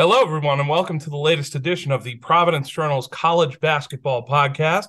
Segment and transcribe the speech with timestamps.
[0.00, 4.86] Hello, everyone, and welcome to the latest edition of the Providence Journal's College Basketball Podcast.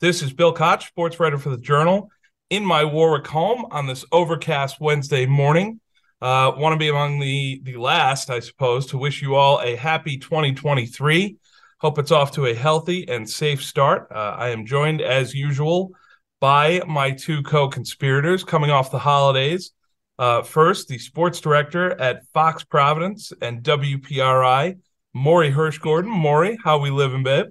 [0.00, 2.10] This is Bill Koch, sports writer for the Journal,
[2.50, 5.78] in my Warwick home on this overcast Wednesday morning.
[6.20, 9.76] Uh, Want to be among the the last, I suppose, to wish you all a
[9.76, 11.36] happy 2023.
[11.80, 14.08] Hope it's off to a healthy and safe start.
[14.10, 15.92] Uh, I am joined, as usual,
[16.40, 19.70] by my two co-conspirators coming off the holidays.
[20.18, 24.78] Uh, first, the sports director at Fox Providence and WPRI,
[25.14, 26.10] Maury Hirsch Gordon.
[26.10, 27.46] Morey, how we living, babe?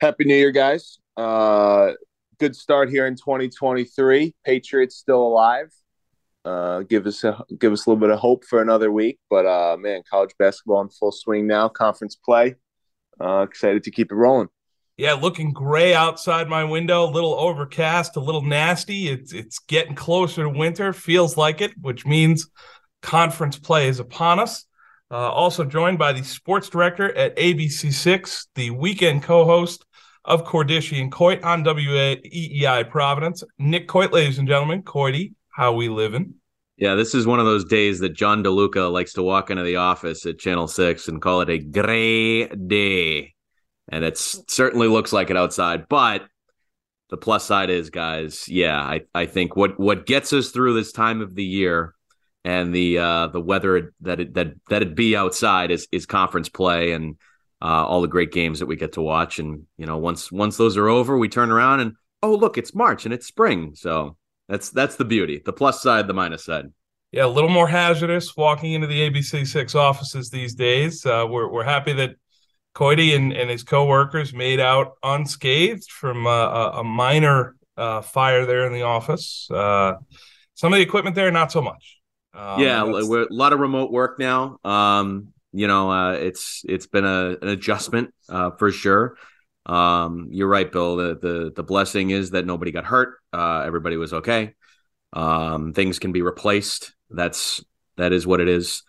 [0.00, 0.98] Happy New Year, guys.
[1.16, 1.92] Uh,
[2.38, 4.34] good start here in 2023.
[4.44, 5.72] Patriots still alive.
[6.44, 9.18] Uh, give us a give us a little bit of hope for another week.
[9.30, 11.68] But uh, man, college basketball in full swing now.
[11.68, 12.56] Conference play.
[13.20, 14.48] Uh, excited to keep it rolling.
[14.96, 19.08] Yeah, looking gray outside my window, a little overcast, a little nasty.
[19.08, 22.48] It's it's getting closer to winter, feels like it, which means
[23.02, 24.64] conference play is upon us.
[25.10, 29.84] Uh, also joined by the sports director at ABC6, the weekend co-host
[30.24, 34.82] of Cordischi and Coit on WEEI Providence, Nick Coit, ladies and gentlemen.
[34.82, 36.34] Coity, how we living?
[36.76, 39.76] Yeah, this is one of those days that John DeLuca likes to walk into the
[39.76, 43.33] office at Channel 6 and call it a gray day.
[43.88, 45.88] And it certainly looks like it outside.
[45.88, 46.22] But
[47.10, 50.92] the plus side is, guys, yeah, I, I think what, what gets us through this
[50.92, 51.94] time of the year
[52.44, 56.48] and the uh, the weather that it that that it be outside is is conference
[56.48, 57.16] play and
[57.62, 59.38] uh, all the great games that we get to watch.
[59.38, 62.74] And you know, once once those are over, we turn around and oh look, it's
[62.74, 63.74] March and it's spring.
[63.74, 64.16] So
[64.48, 65.40] that's that's the beauty.
[65.44, 66.66] The plus side, the minus side.
[67.12, 71.06] Yeah, a little more hazardous walking into the ABC six offices these days.
[71.06, 72.16] Uh, we're we're happy that
[72.74, 78.66] Coity and, and his coworkers made out unscathed from uh, a, minor uh, fire there
[78.66, 79.48] in the office.
[79.50, 79.94] Uh,
[80.54, 81.98] some of the equipment there, not so much.
[82.34, 84.58] Um, yeah, we're, a lot of remote work now.
[84.64, 89.16] Um, you know, uh, it's it's been a, an adjustment uh, for sure.
[89.66, 90.96] Um, you're right, Bill.
[90.96, 93.18] The, the the blessing is that nobody got hurt.
[93.32, 94.54] Uh, everybody was okay.
[95.12, 96.92] Um, things can be replaced.
[97.08, 97.64] That's
[97.96, 98.82] that is what it is.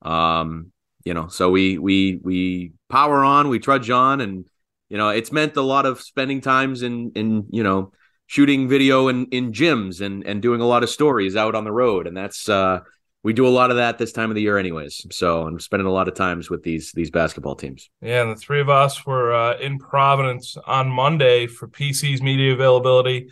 [0.00, 0.72] Um,
[1.04, 4.46] you know, so we we we power on, we trudge on, and
[4.88, 7.92] you know, it's meant a lot of spending times in in you know
[8.26, 11.72] shooting video in in gyms and and doing a lot of stories out on the
[11.72, 12.80] road, and that's uh,
[13.22, 15.86] we do a lot of that this time of the year anyways so i'm spending
[15.86, 17.90] a lot of times with these these basketball teams.
[18.00, 22.52] Yeah and the three of us were uh, in providence on monday for pc's media
[22.52, 23.30] availability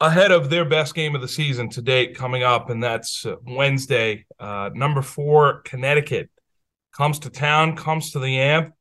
[0.00, 4.24] ahead of their best game of the season to date coming up and that's wednesday
[4.38, 6.30] uh, number four connecticut
[6.98, 8.74] comes to town comes to the amp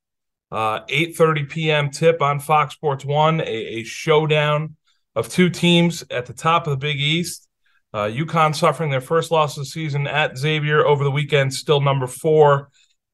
[0.52, 4.76] uh, 8.30 p.m tip on fox sports one a, a showdown
[5.16, 7.48] of two teams at the top of the big east
[7.94, 11.82] uh, UConn suffering their first loss of the season at Xavier over the weekend, still
[11.82, 12.70] number four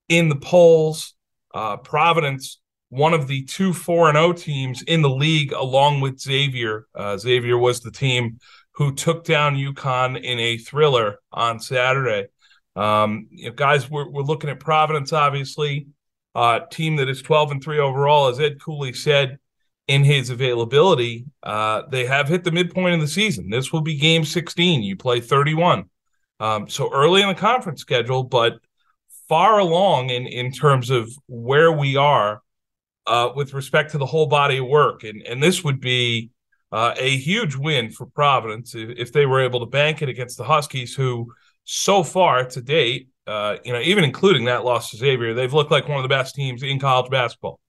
[0.10, 1.14] in the polls.
[1.54, 2.60] Uh, Providence,
[2.90, 6.88] one of the two 4 and 0 teams in the league, along with Xavier.
[6.96, 8.40] Uh, Xavier was the team
[8.72, 12.28] who took down UConn in a thriller on Saturday.
[12.76, 15.88] Um, you know, guys, we're, we're looking at Providence, obviously,
[16.36, 18.28] uh, team that is 12 and 3 overall.
[18.28, 19.40] As Ed Cooley said,
[19.88, 23.50] in his availability, uh, they have hit the midpoint of the season.
[23.50, 24.82] This will be game 16.
[24.82, 25.86] You play 31.
[26.40, 28.60] Um, so early in the conference schedule, but
[29.28, 32.42] far along in, in terms of where we are
[33.08, 35.04] uh, with respect to the whole body of work.
[35.04, 36.32] And, and this would be
[36.72, 40.38] uh, a huge win for Providence if, if, they were able to bank it against
[40.38, 41.32] the Huskies, who
[41.64, 45.72] so far to date, uh, you know, even including that loss to Xavier, they've looked
[45.72, 47.60] like one of the best teams in college basketball.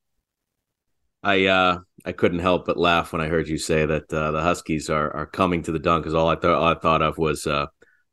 [1.22, 4.42] I uh, I couldn't help but laugh when I heard you say that uh, the
[4.42, 6.04] Huskies are are coming to the dunk.
[6.04, 7.66] Because all I thought I thought of was uh,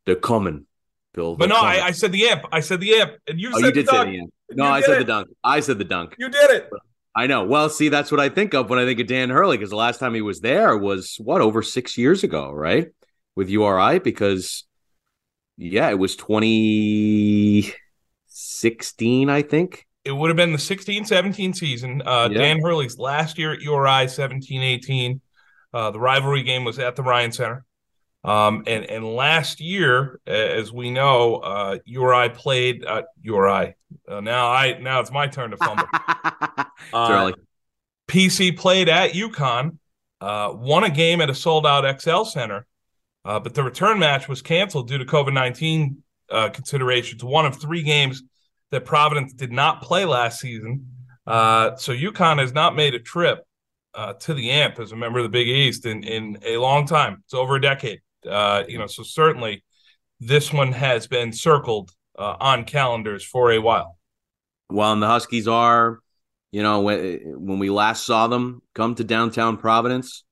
[0.06, 0.65] they're coming,
[1.13, 1.35] Bill.
[1.35, 2.45] But no, I, I, said the amp.
[2.51, 4.33] I said the amp, and you oh, said you did the say the amp.
[4.51, 5.00] No, you I said it.
[5.00, 5.27] the dunk.
[5.44, 6.15] I said the dunk.
[6.17, 6.69] You did it.
[7.13, 7.44] I know.
[7.44, 9.75] Well, see, that's what I think of when I think of Dan Hurley, because the
[9.75, 12.88] last time he was there was what over six years ago, right?
[13.35, 14.63] With URI, because
[15.61, 17.73] yeah, it was twenty
[18.27, 22.01] sixteen, I think it would have been the 16 17 season.
[22.03, 22.39] Uh, yeah.
[22.39, 25.21] Dan Hurley's last year at URI, 17 18.
[25.73, 27.65] Uh, the rivalry game was at the Ryan Center.
[28.23, 33.75] Um, and and last year, as we know, uh, URI played uh, URI.
[34.07, 35.87] Uh, now I now it's my turn to fumble.
[36.93, 37.31] uh,
[38.07, 39.77] PC played at UConn,
[40.19, 42.67] uh, won a game at a sold out XL Center,
[43.25, 47.23] uh, but the return match was canceled due to COVID nineteen uh, considerations.
[47.23, 48.23] One of three games
[48.71, 50.88] that Providence did not play last season.
[51.27, 53.45] Uh, so UConn has not made a trip
[53.94, 56.88] uh, to the AMP as a member of the Big East in in a long
[56.88, 57.21] time.
[57.25, 58.01] It's over a decade.
[58.27, 59.63] Uh, you know, so certainly
[60.19, 63.97] this one has been circled uh, on calendars for a while.
[64.69, 66.00] Well, and the Huskies are,
[66.51, 70.23] you know, when when we last saw them come to downtown Providence,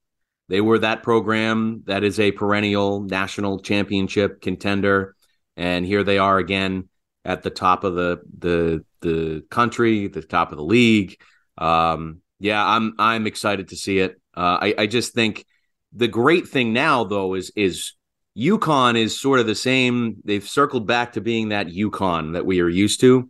[0.49, 5.15] they were that program that is a perennial national championship contender,
[5.55, 6.89] and here they are again
[7.23, 11.17] at the top of the the the country, the top of the league.
[11.57, 14.19] Um, yeah, I'm I'm excited to see it.
[14.35, 15.45] Uh, I I just think
[15.93, 17.93] the great thing now though is is
[18.37, 20.17] UConn is sort of the same.
[20.23, 23.29] They've circled back to being that UConn that we are used to.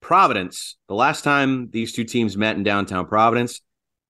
[0.00, 3.60] Providence, the last time these two teams met in downtown Providence,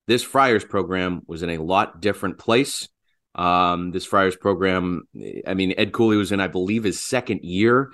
[0.06, 2.88] this Friars program was in a lot different place.
[3.34, 5.08] Um, this Friars program,
[5.46, 7.92] I mean, Ed Cooley was in, I believe, his second year.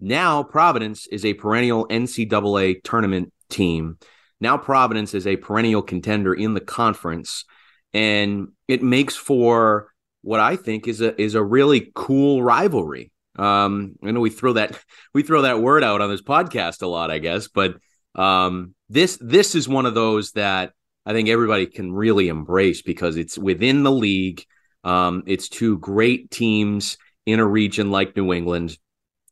[0.00, 3.98] Now Providence is a perennial NCAA tournament team.
[4.40, 7.44] Now Providence is a perennial contender in the conference,
[7.92, 9.92] and it makes for
[10.22, 13.10] what I think is a is a really cool rivalry.
[13.36, 14.78] Um, I know we throw that
[15.14, 17.78] we throw that word out on this podcast a lot, I guess, but
[18.14, 20.72] um, this this is one of those that
[21.08, 24.44] I think everybody can really embrace because it's within the league.
[24.84, 28.76] Um, it's two great teams in a region like New England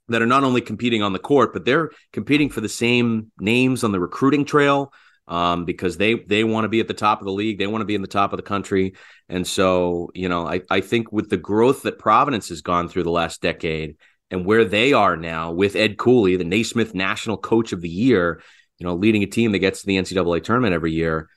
[0.08, 3.84] that are not only competing on the court, but they're competing for the same names
[3.84, 4.90] on the recruiting trail
[5.28, 7.82] um, because they they want to be at the top of the league, they want
[7.82, 8.94] to be in the top of the country,
[9.28, 13.02] and so you know I I think with the growth that Providence has gone through
[13.02, 13.96] the last decade
[14.30, 18.40] and where they are now with Ed Cooley, the Naismith National Coach of the Year,
[18.78, 21.28] you know, leading a team that gets to the NCAA tournament every year.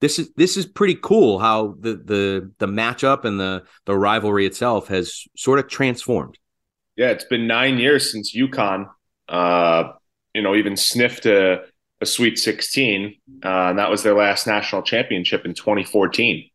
[0.00, 4.46] This is this is pretty cool how the the the matchup and the the rivalry
[4.46, 6.38] itself has sort of transformed.
[6.96, 8.88] Yeah, it's been nine years since UConn,
[9.28, 9.92] uh,
[10.34, 11.62] you know, even sniffed a,
[12.00, 13.14] a Sweet 16,
[13.44, 16.50] uh, and that was their last national championship in 2014.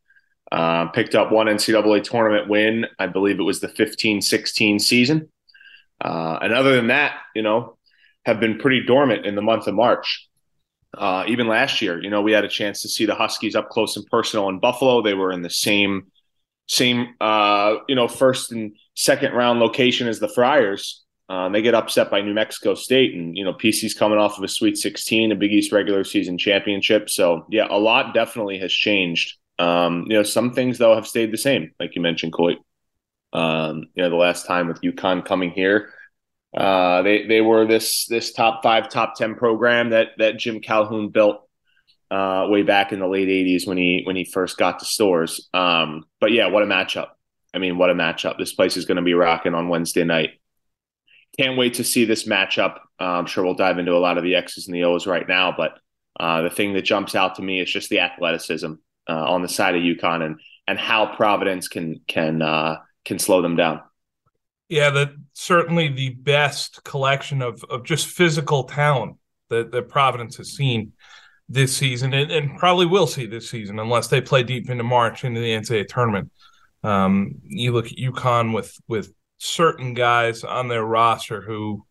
[0.51, 2.85] Uh, picked up one NCAA tournament win.
[2.99, 5.29] I believe it was the 15 16 season.
[6.03, 7.77] Uh, and other than that, you know,
[8.25, 10.27] have been pretty dormant in the month of March.
[10.97, 13.69] Uh, even last year, you know, we had a chance to see the Huskies up
[13.69, 15.01] close and personal in Buffalo.
[15.01, 16.07] They were in the same
[16.67, 21.03] same uh, you know first and second round location as the Friars.
[21.27, 24.43] Um, they get upset by New Mexico State, and you know PC's coming off of
[24.43, 27.09] a Sweet 16, a Big East regular season championship.
[27.09, 29.37] So yeah, a lot definitely has changed.
[29.57, 32.57] Um, you know, some things though have stayed the same, like you mentioned, Coit.
[33.33, 35.91] Um, you know, the last time with UConn coming here,
[36.55, 41.09] uh, they they were this this top five, top ten program that that Jim Calhoun
[41.09, 41.41] built
[42.09, 45.49] uh, way back in the late '80s when he when he first got to Storrs.
[45.53, 47.09] Um, but yeah, what a matchup!
[47.53, 48.37] I mean, what a matchup!
[48.37, 50.31] This place is going to be rocking on Wednesday night.
[51.37, 52.77] Can't wait to see this matchup.
[52.99, 55.27] Uh, I'm sure we'll dive into a lot of the X's and the O's right
[55.27, 55.77] now, but
[56.17, 58.71] uh, the thing that jumps out to me is just the athleticism
[59.09, 62.39] uh, on the side of UConn and and how Providence can can
[63.03, 63.81] can slow them down.
[64.69, 69.17] Yeah, that certainly the best collection of of just physical talent
[69.49, 70.93] that, that Providence has seen
[71.47, 75.23] this season and, and, probably will see this season unless they play deep into March
[75.23, 76.31] into the NCAA tournament.
[76.83, 81.85] Um, you look at UConn with with certain guys on their roster who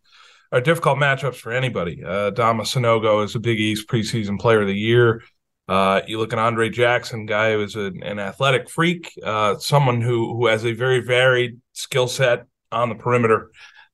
[0.51, 2.03] are difficult matchups for anybody.
[2.05, 5.23] Uh, Adama Sanogo is a Big East preseason player of the year.
[5.69, 10.01] Uh, you look at Andre Jackson, guy who is a, an athletic freak, uh, someone
[10.01, 13.51] who who has a very varied skill set on the perimeter.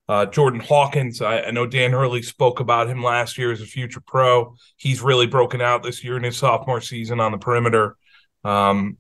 [0.09, 3.65] Uh, Jordan Hawkins, I, I, know Dan Hurley spoke about him last year as a
[3.65, 4.57] future pro.
[4.77, 7.97] He's really broken out this year in his sophomore season on the perimeter.
[8.43, 8.97] Um,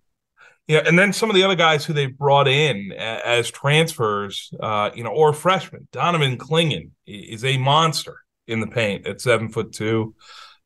[0.68, 4.90] yeah, and then some of the other guys who they've brought in as transfers, uh,
[4.94, 5.88] you know, or freshmen.
[5.90, 10.14] Donovan Clingan is a monster in the paint at seven foot two.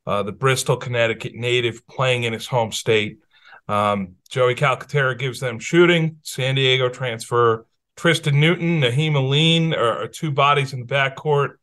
[0.06, 3.20] Uh, the Bristol, Connecticut native playing in his home state.
[3.66, 6.18] Um, Joey Calcaterra gives them shooting.
[6.22, 7.64] San Diego transfer
[7.96, 11.54] Tristan Newton, Nahiem Alleyne are, are, two bodies in the backcourt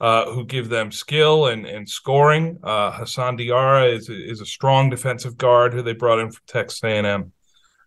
[0.00, 2.58] uh, who give them skill and, and scoring.
[2.62, 6.82] Uh, Hassan Diarra is, is a strong defensive guard who they brought in from Texas
[6.82, 7.32] A&M.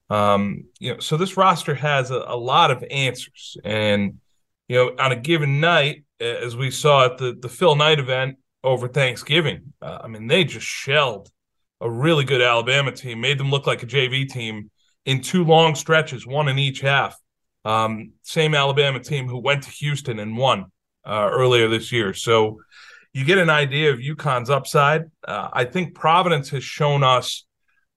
[0.10, 4.20] Um, you know, so this roster has a, a, lot of answers, and
[4.68, 8.38] you know, on a given night, as we saw at the the Phil Knight event
[8.64, 11.30] over Thanksgiving, uh, I mean, they just shelled
[11.80, 14.72] a really good Alabama team, made them look like a JV team
[15.06, 17.16] in two long stretches, one in each half
[17.66, 20.66] Um, same Alabama team who went to Houston and won
[21.06, 22.14] uh, earlier this year.
[22.14, 22.60] So
[23.14, 25.06] you get an idea of UConn's upside.
[25.28, 27.46] Uh, I think Providence has shown us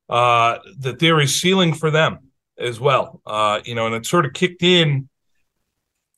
[0.09, 2.19] uh, that there is ceiling for them
[2.59, 3.21] as well.
[3.27, 5.09] Uh, you know, and it sort of kicked in.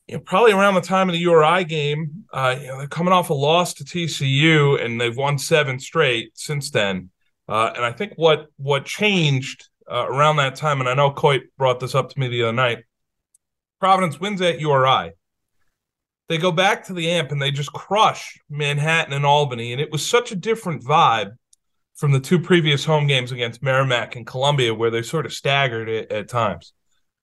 [0.07, 3.11] You know, probably around the time of the URI game, uh, you know, they're coming
[3.11, 7.09] off a loss to TCU, and they've won seven straight since then.
[7.47, 11.79] Uh, and I think what what changed around that time, and I know Coit brought
[11.79, 12.83] this up to me the other night.
[13.85, 15.11] Providence wins at URI.
[16.27, 19.91] They go back to the AMP and they just crush Manhattan and Albany, and it
[19.91, 21.33] was such a different vibe
[21.93, 25.87] from the two previous home games against Merrimack and Columbia, where they sort of staggered
[25.87, 26.73] it at times.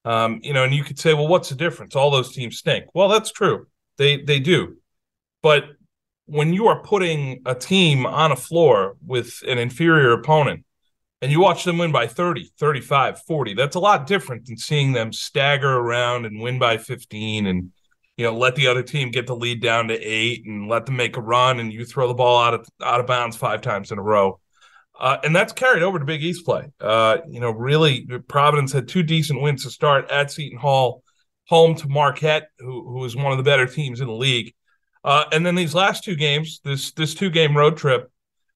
[0.04, 1.96] Um, you know, and you could say, well, what's the difference?
[1.96, 2.84] All those teams stink.
[2.94, 3.66] Well, that's true.
[3.98, 4.76] They they do.
[5.42, 5.64] But
[6.26, 10.64] when you are putting a team on a floor with an inferior opponent
[11.22, 14.92] and you watch them win by 30, 35, 40, that's a lot different than seeing
[14.92, 17.70] them stagger around and win by 15 and
[18.16, 20.96] you know let the other team get the lead down to 8 and let them
[20.96, 23.92] make a run and you throw the ball out of out of bounds five times
[23.92, 24.38] in a row.
[25.00, 26.70] Uh, and that's carried over to Big East play.
[26.78, 31.02] Uh, you know, really, Providence had two decent wins to start at Seton Hall,
[31.48, 34.54] home to Marquette, who, who is one of the better teams in the league.
[35.02, 38.11] Uh, and then these last two games, this this two game road trip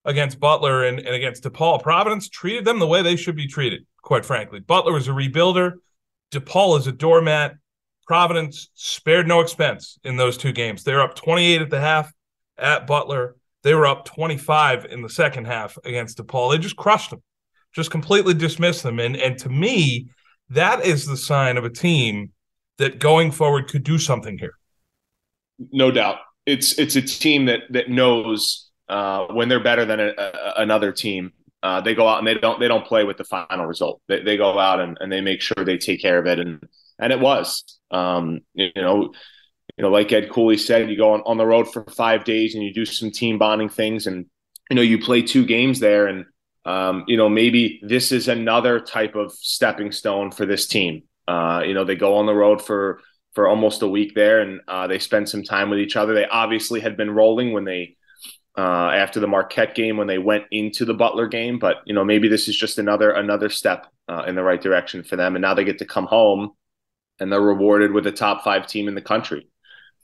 [0.06, 3.84] against Butler and, and against DePaul, Providence treated them the way they should be treated,
[4.00, 4.60] quite frankly.
[4.60, 5.72] Butler was a rebuilder,
[6.32, 7.56] DePaul is a doormat.
[8.06, 10.84] Providence spared no expense in those two games.
[10.84, 12.12] They're up 28 at the half
[12.56, 13.34] at Butler.
[13.64, 16.52] They were up 25 in the second half against DePaul.
[16.52, 17.22] They just crushed them,
[17.74, 19.00] just completely dismissed them.
[19.00, 20.08] And and to me,
[20.50, 22.32] that is the sign of a team
[22.78, 24.56] that going forward could do something here.
[25.72, 30.12] No doubt it's it's a team that that knows uh, when they're better than a,
[30.16, 31.32] a, another team.
[31.62, 34.00] Uh, they go out and they don't they don't play with the final result.
[34.08, 36.62] They, they go out and, and they make sure they take care of it, and
[36.98, 39.12] and it was um, you know
[39.76, 42.54] you know like Ed Cooley said, you go on, on the road for five days
[42.54, 44.26] and you do some team bonding things, and
[44.70, 46.26] you know you play two games there, and
[46.64, 51.02] um, you know maybe this is another type of stepping stone for this team.
[51.26, 53.00] Uh, you know they go on the road for
[53.34, 56.14] for almost a week there, and uh, they spend some time with each other.
[56.14, 57.96] They obviously had been rolling when they
[58.56, 62.04] uh, after the Marquette game when they went into the Butler game, but you know
[62.04, 65.42] maybe this is just another another step uh, in the right direction for them, and
[65.42, 66.52] now they get to come home
[67.20, 69.48] and they're rewarded with a top five team in the country.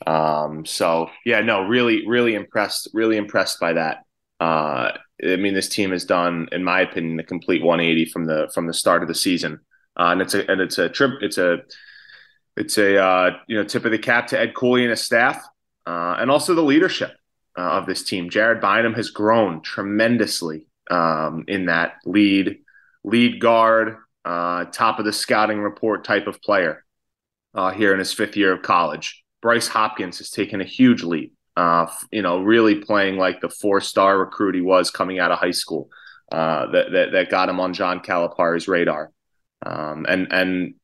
[0.06, 4.04] Um, so yeah, no, really, really impressed, really impressed by that.
[4.40, 4.92] Uh,
[5.25, 8.66] I mean, this team has done, in my opinion, the complete 180 from the from
[8.66, 9.61] the start of the season,
[9.99, 11.59] uh, and it's a and it's a trip, it's a
[12.56, 15.42] it's a uh, you know tip of the cap to Ed Cooley and his staff,
[15.87, 17.12] and also the leadership
[17.56, 18.30] uh, of this team.
[18.30, 22.59] Jared Bynum has grown tremendously um, in that lead
[23.04, 26.85] lead guard, uh, top of the scouting report type of player
[27.54, 29.23] uh, here in his fifth year of college.
[29.40, 31.35] Bryce Hopkins has taken a huge leap.
[31.54, 35.38] Uh, you know, really playing like the four star recruit he was coming out of
[35.38, 35.90] high school.
[36.30, 39.11] that, that that got him on John Calipari's radar.
[39.64, 40.75] Um, and and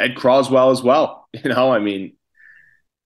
[0.00, 1.18] Ed Croswell as well.
[1.44, 2.14] You know, I mean,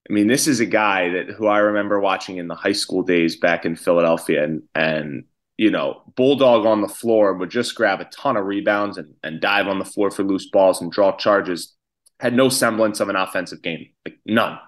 [0.09, 3.03] I mean, this is a guy that who I remember watching in the high school
[3.03, 5.25] days back in Philadelphia, and and
[5.57, 9.41] you know, bulldog on the floor would just grab a ton of rebounds and, and
[9.41, 11.75] dive on the floor for loose balls and draw charges.
[12.19, 14.59] Had no semblance of an offensive game, like none.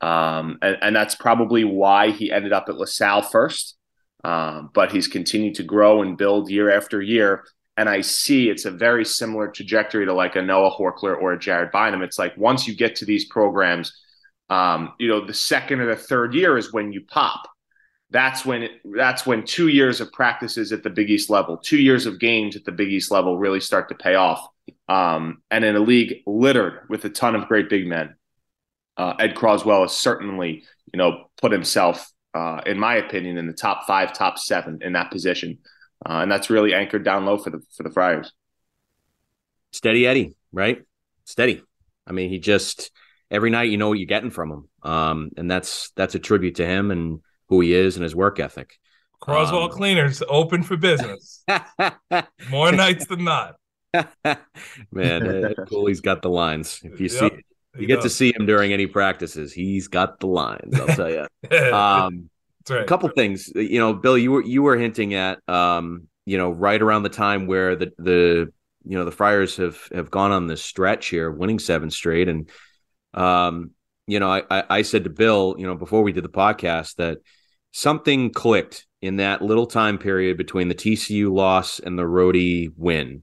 [0.00, 3.76] Um, and, and that's probably why he ended up at LaSalle first.
[4.22, 7.44] Um, but he's continued to grow and build year after year
[7.78, 11.38] and I see it's a very similar trajectory to like a Noah Horchler or a
[11.38, 12.02] Jared Bynum.
[12.02, 13.96] It's like once you get to these programs,
[14.50, 17.48] um, you know, the second or the third year is when you pop.
[18.10, 21.76] That's when it, that's when two years of practices at the Big East level, two
[21.76, 24.46] years of games at the Big East level really start to pay off.
[24.88, 28.14] Um, and in a league littered with a ton of great big men,
[28.96, 33.52] uh, Ed Croswell has certainly, you know, put himself, uh, in my opinion, in the
[33.52, 35.58] top five, top seven in that position
[36.06, 38.32] uh, and that's really anchored down low for the for the Friars.
[39.72, 40.82] Steady Eddie, right?
[41.24, 41.62] Steady.
[42.06, 42.90] I mean, he just
[43.30, 46.56] every night you know what you're getting from him, um, and that's that's a tribute
[46.56, 48.78] to him and who he is and his work ethic.
[49.20, 51.44] Croswell um, Cleaners open for business
[52.50, 53.56] more nights than not.
[54.92, 56.80] Man, Cooley's got the lines.
[56.84, 57.44] If you yep, see it,
[57.78, 58.04] you get does.
[58.04, 59.52] to see him during any practices.
[59.52, 60.78] He's got the lines.
[60.78, 61.26] I'll tell you.
[61.72, 62.28] Um,
[62.68, 62.82] right.
[62.82, 66.50] A couple things, you know, Bill, you were you were hinting at, um, you know,
[66.50, 68.52] right around the time where the the
[68.84, 72.50] you know the Friars have have gone on this stretch here, winning seven straight, and
[73.14, 73.72] um,
[74.06, 77.18] you know, I I said to Bill, you know, before we did the podcast that
[77.72, 83.22] something clicked in that little time period between the TCU loss and the Rhodey win.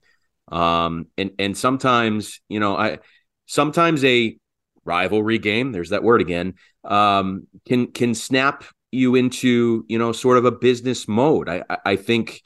[0.51, 3.00] Um, and and sometimes, you know, I
[3.48, 4.38] sometimes a
[4.86, 5.72] rivalry game.
[5.72, 6.54] There's that word again.
[6.84, 11.50] Um, can can snap you into you know sort of a business mode.
[11.50, 12.42] I I think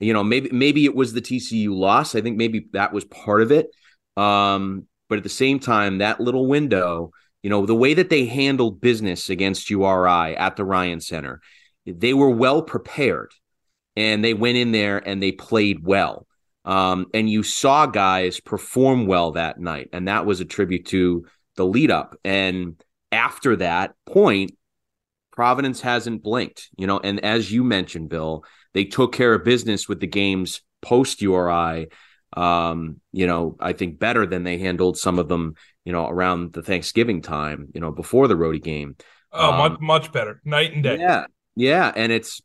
[0.00, 2.14] you know maybe maybe it was the TCU loss.
[2.14, 3.66] I think maybe that was part of it.
[4.16, 8.24] Um, but at the same time, that little window, you know, the way that they
[8.24, 11.42] handled business against URI at the Ryan Center,
[11.84, 13.30] they were well prepared,
[13.94, 16.26] and they went in there and they played well.
[16.64, 21.26] Um, and you saw guys perform well that night, and that was a tribute to
[21.56, 22.16] the lead up.
[22.24, 24.52] And after that point,
[25.30, 26.98] Providence hasn't blinked, you know.
[26.98, 31.88] And as you mentioned, Bill, they took care of business with the games post URI.
[32.34, 36.52] Um, you know, I think better than they handled some of them, you know, around
[36.52, 38.96] the Thanksgiving time, you know, before the Rhodey game.
[39.32, 40.98] Oh, um, much much better, night and day.
[40.98, 42.40] Yeah, yeah, and it's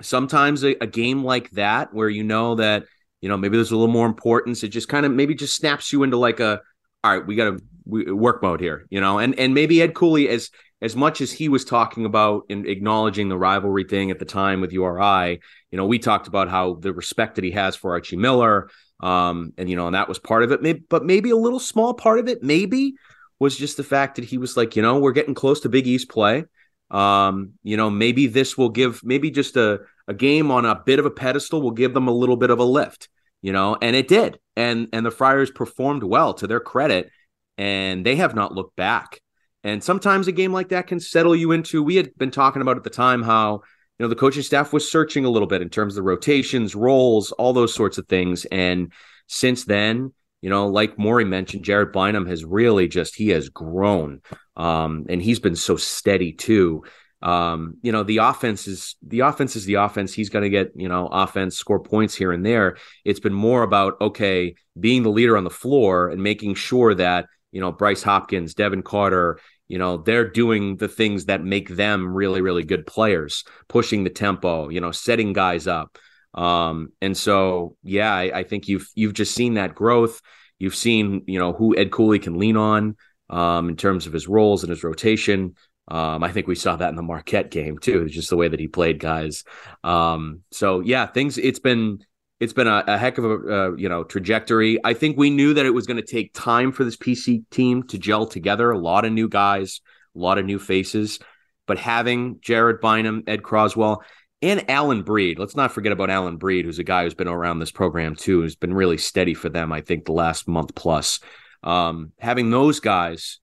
[0.00, 2.84] sometimes a, a game like that where you know that
[3.20, 4.62] you know maybe there's a little more importance.
[4.62, 6.60] It just kind of maybe just snaps you into like a
[7.04, 9.18] all right we got to work mode here you know?
[9.18, 10.50] And and maybe ed cooley as
[10.80, 14.60] as much as he was talking about and acknowledging the rivalry thing at the time
[14.60, 18.16] with uri you know we talked about how the respect that he has for archie
[18.16, 18.68] miller
[19.02, 21.58] um and you know and that was part of it maybe, but maybe a little
[21.58, 22.94] small part of it maybe
[23.38, 25.86] was just the fact that he was like you know we're getting close to big
[25.86, 26.44] east play
[26.90, 30.98] um you know maybe this will give maybe just a a game on a bit
[30.98, 33.08] of a pedestal will give them a little bit of a lift
[33.42, 34.38] you know, and it did.
[34.56, 37.10] And and the Friars performed well to their credit,
[37.58, 39.20] and they have not looked back.
[39.64, 41.82] And sometimes a game like that can settle you into.
[41.82, 43.62] We had been talking about at the time how
[44.02, 46.74] you know the coaching staff was searching a little bit in terms of the rotations,
[46.74, 48.44] roles, all those sorts of things.
[48.46, 48.92] And
[49.28, 54.20] since then, you know, like Morey mentioned, Jared Bynum has really just he has grown,
[54.56, 56.82] um, and he's been so steady too.
[57.22, 60.12] Um, you know, the offense is the offense is the offense.
[60.12, 62.78] He's going to get, you know, offense, score points here and there.
[63.04, 67.26] It's been more about, okay, being the leader on the floor and making sure that,
[67.52, 69.38] you know, Bryce Hopkins, Devin Carter,
[69.72, 74.10] you know, they're doing the things that make them really, really good players, pushing the
[74.10, 75.96] tempo, you know, setting guys up.
[76.34, 80.20] Um, and so, yeah, I, I think you've you've just seen that growth.
[80.58, 82.96] You've seen, you know, who Ed Cooley can lean on
[83.30, 85.54] um, in terms of his roles and his rotation.
[85.88, 88.60] Um, I think we saw that in the Marquette game too, just the way that
[88.60, 89.42] he played guys.
[89.82, 92.04] Um, so yeah, things it's been
[92.42, 94.78] it's been a, a heck of a uh, you know trajectory.
[94.82, 97.84] I think we knew that it was going to take time for this PC team
[97.84, 98.72] to gel together.
[98.72, 99.80] A lot of new guys,
[100.16, 101.20] a lot of new faces,
[101.68, 104.02] but having Jared Bynum, Ed Croswell,
[104.42, 105.38] and Alyn Breed.
[105.38, 108.40] Let's not forget about Alyn Breed, who's a guy who's been around this program too,
[108.40, 109.70] who's been really steady for them.
[109.72, 111.20] I think the last month plus.
[111.62, 113.38] Um, having those guys,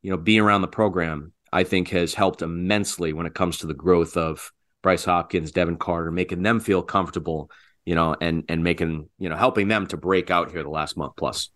[0.00, 3.66] you know, be around the program I think has helped immensely when it comes to
[3.66, 7.50] the growth of Bryce Hopkins, Devin Carter, making them feel comfortable,
[7.84, 10.96] you know, and and making you know helping them to break out here the last
[10.96, 11.50] month plus.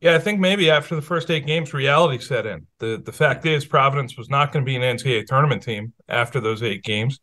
[0.00, 2.66] Yeah, I think maybe after the first eight games, reality set in.
[2.78, 6.40] the The fact is, Providence was not going to be an NCAA tournament team after
[6.40, 7.18] those eight games.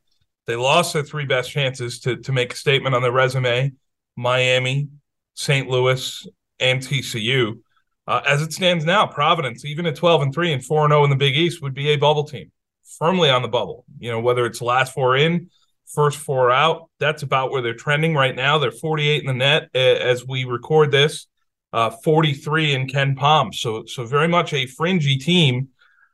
[0.46, 3.72] They lost their three best chances to to make a statement on their resume:
[4.15, 4.89] Miami,
[5.34, 5.70] St.
[5.70, 6.28] Louis,
[6.60, 7.60] and TCU.
[8.08, 11.04] Uh, as it stands now, Providence, even at 12 and 3 and 4 and 0
[11.06, 12.52] in the Big East, would be a bubble team,
[13.00, 13.84] firmly on the bubble.
[13.98, 15.50] You know, whether it's last four in,
[15.88, 18.58] first four out, that's about where they're trending right now.
[18.58, 21.28] They're 48 in the NET as we record this,
[21.74, 23.54] uh, 43 in KenPom.
[23.54, 25.69] So, so very much a fringy team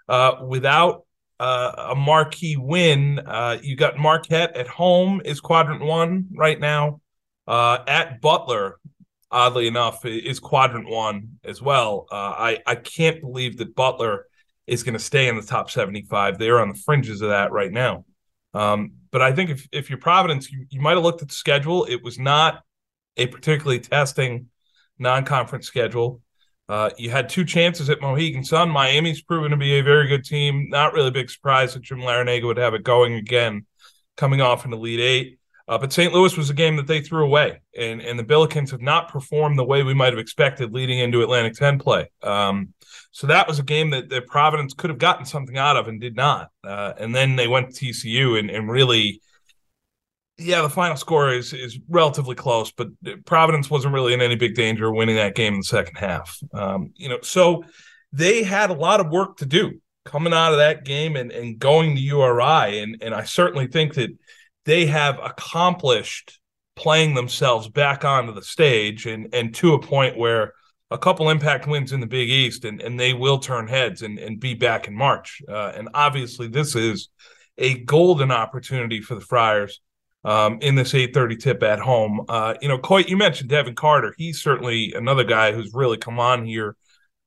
[0.07, 1.05] uh, without
[1.39, 3.19] uh, a marquee win.
[3.19, 7.01] Uh, you got Marquette at home is quadrant one right now.
[7.47, 8.79] Uh, at Butler,
[9.31, 12.05] oddly enough, is quadrant one as well.
[12.11, 14.27] Uh, I I can't believe that Butler
[14.67, 16.37] is going to stay in the top 75.
[16.37, 18.05] They're on the fringes of that right now.
[18.53, 21.35] Um, but I think if if you're Providence, you, you might have looked at the
[21.35, 21.85] schedule.
[21.85, 22.63] It was not
[23.17, 24.47] a particularly testing
[24.97, 26.21] non-conference schedule.
[26.69, 28.69] Uh, you had two chances at Mohegan Sun.
[28.69, 30.69] Miami's proven to be a very good team.
[30.69, 33.65] Not really a big surprise that Jim Larrañaga would have it going again,
[34.15, 35.39] coming off an Elite Eight.
[35.71, 36.11] Uh, but St.
[36.11, 39.57] Louis was a game that they threw away, and and the Billikens have not performed
[39.57, 42.11] the way we might have expected leading into Atlantic 10 play.
[42.21, 42.73] Um,
[43.11, 46.01] so that was a game that, that Providence could have gotten something out of and
[46.01, 46.49] did not.
[46.61, 49.21] Uh, and then they went to TCU and, and really,
[50.37, 52.89] yeah, the final score is is relatively close, but
[53.25, 56.37] Providence wasn't really in any big danger of winning that game in the second half.
[56.53, 57.63] Um, you know, so
[58.11, 61.59] they had a lot of work to do coming out of that game and, and
[61.59, 62.79] going to URI.
[62.79, 64.09] And and I certainly think that
[64.65, 66.39] they have accomplished
[66.75, 70.53] playing themselves back onto the stage and and to a point where
[70.89, 74.19] a couple impact wins in the Big East and, and they will turn heads and,
[74.19, 75.41] and be back in March.
[75.47, 77.09] Uh, and obviously, this is
[77.57, 79.79] a golden opportunity for the Friars
[80.23, 82.25] um, in this 8:30 tip at home.
[82.27, 84.13] Uh, you know, Coit, you mentioned Devin Carter.
[84.17, 86.75] He's certainly another guy who's really come on here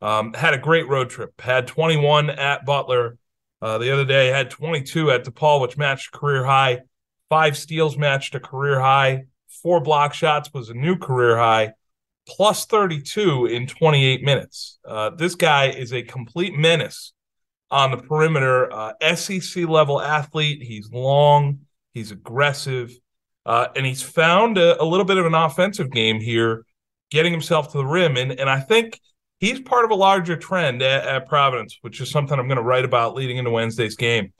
[0.02, 1.40] Um, had a great road trip.
[1.40, 3.16] Had 21 at Butler
[3.62, 4.26] uh, the other day.
[4.28, 6.80] Had 22 at DePaul, which matched career high.
[7.28, 9.24] Five steals matched a career high.
[9.62, 11.72] Four block shots was a new career high.
[12.26, 14.78] Plus 32 in 28 minutes.
[14.86, 17.12] Uh, this guy is a complete menace
[17.70, 18.72] on the perimeter.
[18.72, 20.62] Uh, SEC level athlete.
[20.62, 21.60] He's long.
[21.92, 22.92] He's aggressive.
[23.46, 26.64] Uh, and he's found a, a, little bit of an offensive game here,
[27.10, 28.16] getting himself to the rim.
[28.16, 28.98] And, and I think
[29.38, 32.62] he's part of a larger trend at, at Providence, which is something I'm going to
[32.62, 34.32] write about leading into Wednesday's game.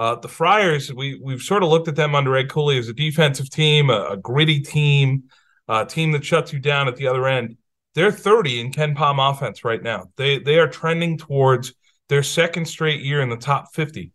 [0.00, 2.94] Uh, the Friars, we, we've sort of looked at them under Ed Cooley as a
[2.94, 5.24] defensive team, a, a gritty team,
[5.68, 7.58] a team that shuts you down at the other end.
[7.94, 10.06] They're 30 in KenPom offense right now.
[10.16, 11.74] They they are trending towards
[12.08, 14.10] their second straight year in the top 50.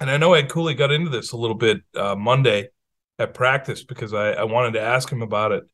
[0.00, 2.70] And I know Ed Cooley got into this a little bit uh, Monday
[3.18, 5.64] at practice because I, I, wanted to ask him about it.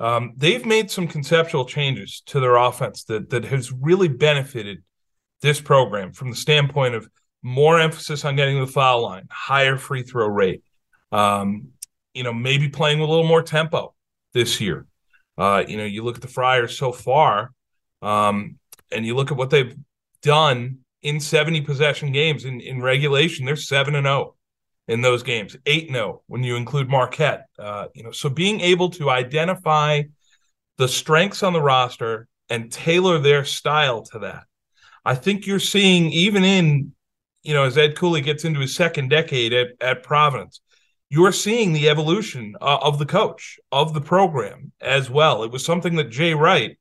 [0.00, 4.82] Um, they've made some conceptual changes to their offense that that has really benefited
[5.42, 7.08] this program from the standpoint of
[7.42, 10.62] more emphasis on getting the foul line, higher free throw rate.
[11.12, 11.68] Um,
[12.14, 13.94] you know, maybe playing with a little more tempo
[14.34, 14.86] this year.
[15.38, 17.52] Uh, you know, you look at the Friars so far,
[18.02, 18.58] um,
[18.92, 19.74] and you look at what they've
[20.22, 23.46] done in 70 possession games in, in regulation.
[23.46, 24.34] They're 7 and 0
[24.88, 27.46] in those games, 8 and 0 when you include Marquette.
[27.58, 30.02] Uh, you know, so being able to identify
[30.78, 34.44] the strengths on the roster and tailor their style to that.
[35.04, 36.92] I think you're seeing even in,
[37.42, 40.60] you know, as Ed Cooley gets into his second decade at, at Providence,
[41.08, 45.42] you're seeing the evolution uh, of the coach, of the program as well.
[45.42, 46.78] It was something that Jay Wright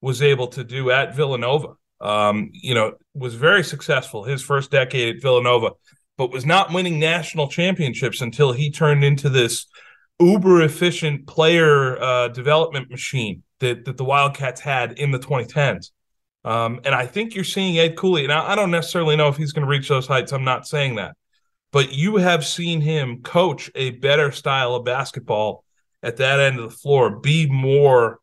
[0.00, 1.74] was able to do at Villanova.
[2.00, 5.72] Um, you know, was very successful his first decade at Villanova
[6.20, 9.64] but was not winning national championships until he turned into this
[10.20, 15.92] uber efficient player uh, development machine that, that the Wildcats had in the 2010s.
[16.44, 18.26] Um, and I think you're seeing Ed Cooley.
[18.26, 20.32] Now, I don't necessarily know if he's going to reach those heights.
[20.32, 21.16] I'm not saying that.
[21.72, 25.64] But you have seen him coach a better style of basketball
[26.02, 28.18] at that end of the floor, be more,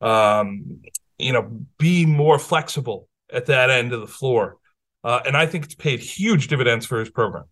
[0.00, 0.82] um,
[1.18, 4.56] you know, be more flexible at that end of the floor.
[5.04, 7.44] Uh, and I think it's paid huge dividends for his program.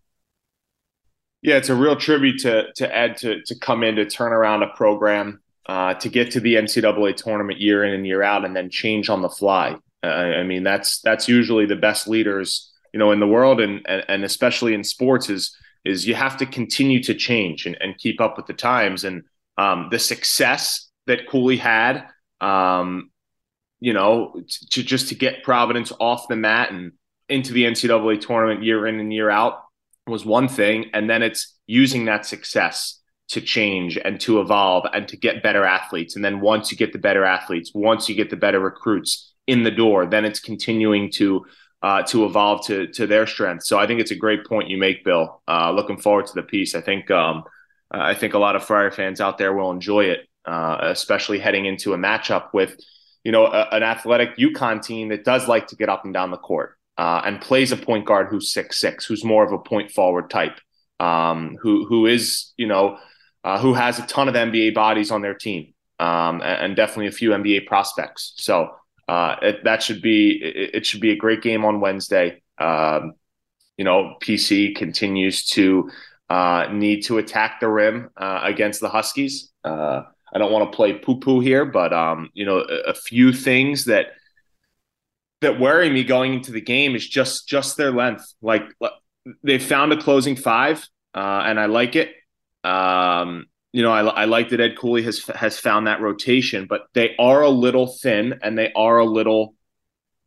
[1.41, 4.63] Yeah, it's a real tribute to to Ed to to come in to turn around
[4.63, 8.55] a program uh, to get to the NCAA tournament year in and year out, and
[8.55, 9.75] then change on the fly.
[10.03, 13.81] Uh, I mean, that's that's usually the best leaders, you know, in the world, and
[13.87, 15.55] and, and especially in sports is
[15.85, 19.03] is you have to continue to change and, and keep up with the times.
[19.03, 19.23] And
[19.57, 22.05] um, the success that Cooley had,
[22.41, 23.09] um,
[23.79, 26.91] you know, to just to get Providence off the mat and
[27.29, 29.63] into the NCAA tournament year in and year out
[30.05, 30.89] was one thing.
[30.93, 35.65] And then it's using that success to change and to evolve and to get better
[35.65, 36.15] athletes.
[36.15, 39.63] And then once you get the better athletes, once you get the better recruits in
[39.63, 41.45] the door, then it's continuing to
[41.81, 43.63] uh, to evolve to to their strength.
[43.63, 45.41] So I think it's a great point you make, Bill.
[45.47, 46.75] Uh, looking forward to the piece.
[46.75, 47.43] I think um,
[47.91, 51.65] I think a lot of Friar fans out there will enjoy it, uh, especially heading
[51.65, 52.77] into a matchup with
[53.23, 56.31] you know a, an athletic UConn team that does like to get up and down
[56.31, 59.59] the court uh, and plays a point guard who's six six, who's more of a
[59.59, 60.59] point forward type,
[60.99, 62.97] um, who who is you know
[63.43, 67.07] uh, who has a ton of NBA bodies on their team, um, and, and, definitely
[67.07, 68.33] a few NBA prospects.
[68.37, 68.71] So
[69.07, 72.41] uh, it, that should be it, it, should be a great game on Wednesday.
[72.57, 73.13] Um,
[73.77, 75.89] you know, PC continues to
[76.29, 79.51] uh, need to attack the rim uh, against the Huskies.
[79.63, 82.93] Uh, I don't want to play poo poo here, but um, you know, a, a
[82.93, 84.07] few things that
[85.41, 88.33] that worry me going into the game is just just their length.
[88.41, 88.63] Like
[89.43, 92.11] they found a closing five, uh, and I like it.
[92.63, 93.45] Um,
[93.77, 97.15] you know, I, I like that Ed Cooley has has found that rotation, but they
[97.19, 99.53] are a little thin and they are a little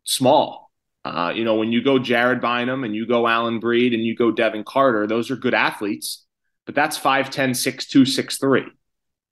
[0.05, 0.71] small.
[1.03, 4.15] Uh, you know, when you go Jared Bynum and you go Alyn Breed and you
[4.15, 6.25] go Devin Carter, those are good athletes,
[6.65, 8.67] but that's 5'10, 6'2,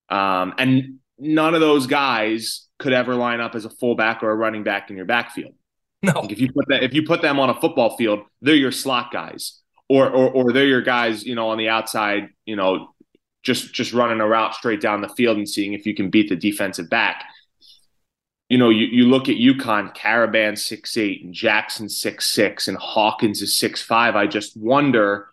[0.09, 0.13] 6'3.
[0.13, 4.35] Um, and none of those guys could ever line up as a fullback or a
[4.35, 5.53] running back in your backfield.
[6.01, 6.11] No.
[6.19, 8.73] Like if you put that if you put them on a football field, they're your
[8.73, 9.61] slot guys.
[9.87, 12.93] Or or or they're your guys, you know, on the outside, you know,
[13.43, 16.29] just just running a route straight down the field and seeing if you can beat
[16.29, 17.23] the defensive back.
[18.49, 22.77] You know, you, you look at UConn, Karaban six eight and Jackson six six and
[22.77, 24.15] Hawkins is six five.
[24.15, 25.27] I just wonder,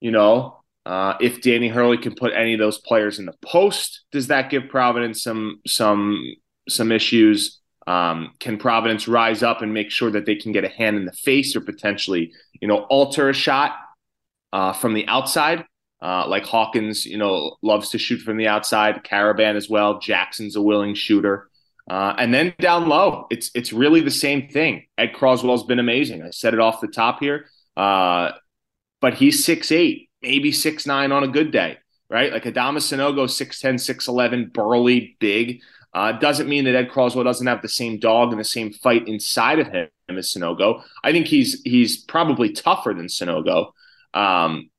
[0.00, 4.02] you know, uh, if Danny Hurley can put any of those players in the post,
[4.12, 6.34] does that give Providence some some
[6.68, 7.60] some issues?
[7.86, 11.04] Um, can Providence rise up and make sure that they can get a hand in
[11.04, 13.76] the face or potentially, you know, alter a shot
[14.52, 15.64] uh, from the outside?
[16.06, 19.02] Uh, like Hawkins, you know, loves to shoot from the outside.
[19.02, 19.98] Karaban as well.
[19.98, 21.48] Jackson's a willing shooter.
[21.90, 24.86] Uh, and then down low, it's it's really the same thing.
[24.96, 26.22] Ed Croswell's been amazing.
[26.22, 28.30] I said it off the top here, uh,
[29.00, 32.32] but he's six eight, maybe six nine on a good day, right?
[32.32, 35.60] Like Adama Sanogo, 6'10", 6'11", burly, big.
[35.92, 39.08] Uh, doesn't mean that Ed Croswell doesn't have the same dog and the same fight
[39.08, 40.82] inside of him as Sanogo.
[41.02, 43.72] I think he's he's probably tougher than Sanogo,
[44.14, 44.70] Um,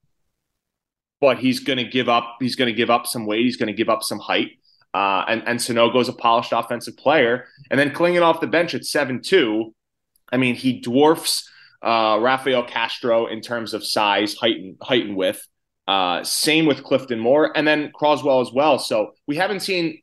[1.19, 2.37] but he's going to give up.
[2.39, 3.45] He's going to give up some weight.
[3.45, 4.51] He's going to give up some height.
[4.93, 7.45] Uh, and and Sanogo's a polished offensive player.
[7.69, 9.73] And then Clingan off the bench at seven two.
[10.31, 11.49] I mean, he dwarfs
[11.81, 15.45] uh, Rafael Castro in terms of size, height, and height and width.
[15.87, 18.77] Uh, same with Clifton Moore, and then Croswell as well.
[18.77, 20.01] So we haven't seen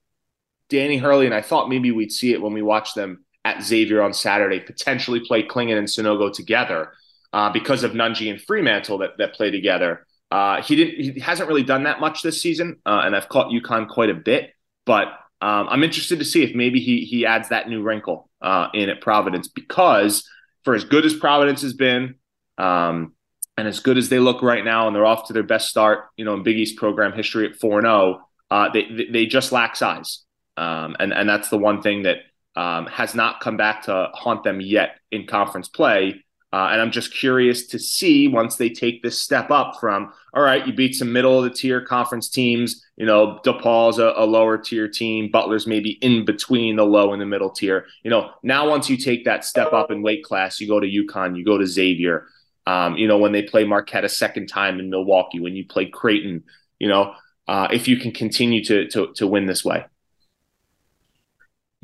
[0.71, 4.01] Danny Hurley, and I thought maybe we'd see it when we watch them at Xavier
[4.01, 6.93] on Saturday, potentially play Clingan and Sanogo together
[7.35, 10.07] uh, because of Nunge and Freemantle that that play together.
[10.35, 11.15] Uh, he didn't.
[11.15, 14.15] He hasn't really done that much this season, uh, and I've caught UConn quite a
[14.15, 14.51] bit.
[14.85, 15.07] But
[15.41, 18.89] um, I'm interested to see if maybe he he adds that new wrinkle uh, in
[18.89, 20.29] at Providence because
[20.65, 22.17] for as good as Providence has been,
[22.59, 23.13] um,
[23.57, 26.07] and as good as they look right now, and they're off to their best start,
[26.17, 29.27] you know, in Big East program history at four and zero, oh, uh, they they
[29.27, 30.25] just lack size,
[30.57, 32.17] um, and and that's the one thing that
[32.57, 36.24] um, has not come back to haunt them yet in conference play.
[36.55, 40.43] Uh, and I'm just curious to see once they take this step up from, all
[40.45, 42.81] right, you beat some middle of the tier conference teams.
[42.97, 45.33] You know, DePaul's a, a lower tier team.
[45.33, 47.87] Butler's maybe in between the low and the middle tier.
[48.05, 50.87] You know, now once you take that step up in weight class, you go to
[50.87, 52.29] UConn, you go to Xavier.
[52.69, 55.87] Um, you know, when they play Marquette a second time in Milwaukee, when you play
[55.87, 56.45] Creighton,
[56.79, 57.15] you know,
[57.49, 59.87] uh, if you can continue to, to to win this way.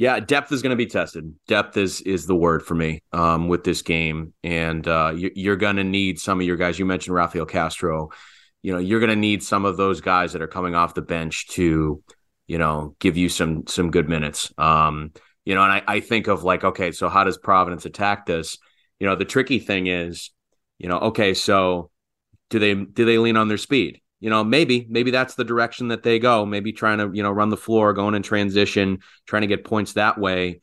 [0.00, 1.34] Yeah, depth is going to be tested.
[1.46, 5.56] Depth is is the word for me um, with this game, and uh, you, are
[5.56, 6.78] going to need some of your guys.
[6.78, 8.08] You mentioned Rafael Castro.
[8.62, 11.02] You know, you're going to need some of those guys that are coming off the
[11.02, 12.02] bench to,
[12.46, 14.50] you know, give you some some good minutes.
[14.56, 15.12] Um,
[15.44, 18.56] you know, and I, I think of like, okay, so how does Providence attack this?
[19.00, 20.30] You know, the tricky thing is,
[20.78, 21.90] you know, okay, so
[22.48, 24.00] do they do they lean on their speed?
[24.20, 26.46] You know, maybe, maybe that's the direction that they go.
[26.46, 29.94] Maybe trying to, you know, run the floor, going in transition, trying to get points
[29.94, 30.60] that way.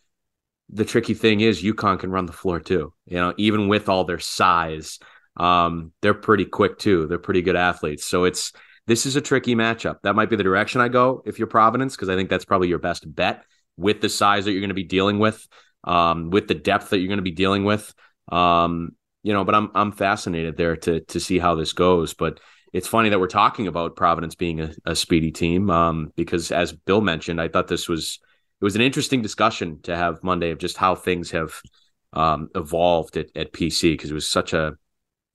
[0.69, 2.93] The tricky thing is UConn can run the floor too.
[3.05, 4.99] You know, even with all their size,
[5.37, 7.07] um, they're pretty quick too.
[7.07, 8.05] They're pretty good athletes.
[8.05, 8.53] So it's
[8.85, 10.01] this is a tricky matchup.
[10.03, 12.69] That might be the direction I go if you're Providence, because I think that's probably
[12.69, 13.43] your best bet
[13.75, 15.45] with the size that you're going to be dealing with,
[15.83, 17.93] um, with the depth that you're going to be dealing with.
[18.31, 18.91] Um,
[19.23, 22.13] you know, but I'm I'm fascinated there to to see how this goes.
[22.13, 22.39] But
[22.77, 26.73] it's funny that we're talking about Providence being a, a speedy team um, because, as
[26.73, 28.19] Bill mentioned, I thought this was
[28.61, 31.59] it was an interesting discussion to have Monday of just how things have
[32.13, 34.73] um, evolved at, at PC because it was such a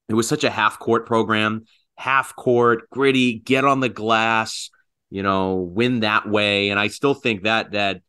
[0.08, 1.64] it was such a half court program,
[1.96, 4.70] half court, gritty, get on the glass,
[5.10, 8.02] you know, win that way, and I still think that that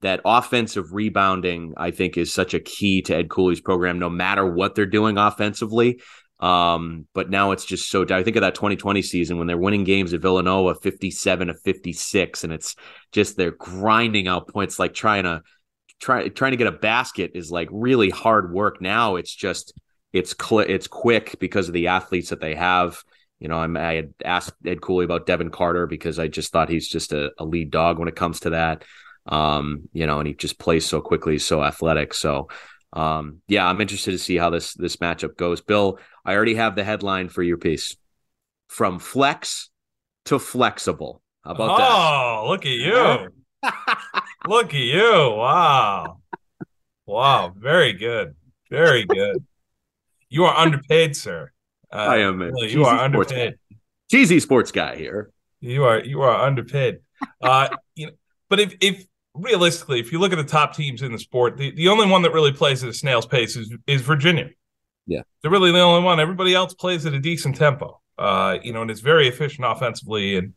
[0.00, 4.44] that offensive rebounding I think is such a key to Ed Cooley's program, no matter
[4.44, 6.00] what they're doing offensively.
[6.40, 8.02] Um, but now it's just so.
[8.10, 12.44] I think of that 2020 season when they're winning games at Villanova, 57 to 56,
[12.44, 12.76] and it's
[13.12, 15.42] just they're grinding out points like trying to
[16.00, 18.80] try trying to get a basket is like really hard work.
[18.80, 19.74] Now it's just
[20.12, 23.02] it's cl- it's quick because of the athletes that they have.
[23.38, 26.68] You know, I'm, I had asked Ed Cooley about Devin Carter because I just thought
[26.68, 28.84] he's just a, a lead dog when it comes to that.
[29.26, 32.12] Um, you know, and he just plays so quickly, so athletic.
[32.14, 32.48] So,
[32.92, 35.60] um, yeah, I'm interested to see how this this matchup goes.
[35.60, 37.96] Bill, I already have the headline for your piece.
[38.68, 39.70] From flex
[40.26, 41.22] to flexible.
[41.44, 41.90] How about oh, that?
[41.90, 43.28] Oh, look at you.
[44.48, 45.34] look at you.
[45.36, 46.20] Wow.
[47.06, 47.52] Wow.
[47.56, 48.34] Very good.
[48.70, 49.44] Very good.
[50.28, 51.50] You are underpaid, sir.
[51.92, 52.52] Uh, I am.
[52.58, 53.52] You are underpaid.
[53.52, 53.76] Guy.
[54.10, 55.30] Cheesy sports guy here.
[55.60, 56.98] You are you are underpaid.
[57.42, 58.12] Uh, you know,
[58.48, 61.70] but if if realistically, if you look at the top teams in the sport, the,
[61.72, 64.50] the only one that really plays at a snail's pace is is Virginia.
[65.06, 65.22] Yeah.
[65.42, 66.20] They're really the only one.
[66.20, 68.00] Everybody else plays at a decent tempo.
[68.18, 70.36] Uh, you know, and it's very efficient offensively.
[70.36, 70.52] And,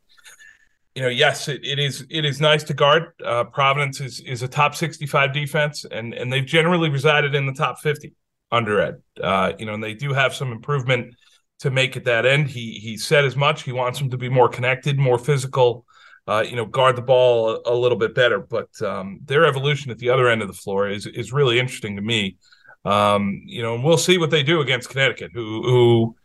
[0.96, 3.14] you know, yes, it, it is it is nice to guard.
[3.24, 7.54] Uh, Providence is is a top 65 defense, and and they've generally resided in the
[7.54, 8.14] top 50
[8.52, 9.02] under Ed.
[9.22, 11.16] Uh, you know, and they do have some improvement
[11.60, 12.50] to make at that end.
[12.50, 13.64] He he said as much.
[13.64, 15.86] He wants them to be more connected, more physical.
[16.26, 18.40] Uh, you know, guard the ball a, a little bit better.
[18.40, 21.96] But um, their evolution at the other end of the floor is is really interesting
[21.98, 22.38] to me.
[22.86, 26.16] Um, you know, and we'll see what they do against Connecticut, who who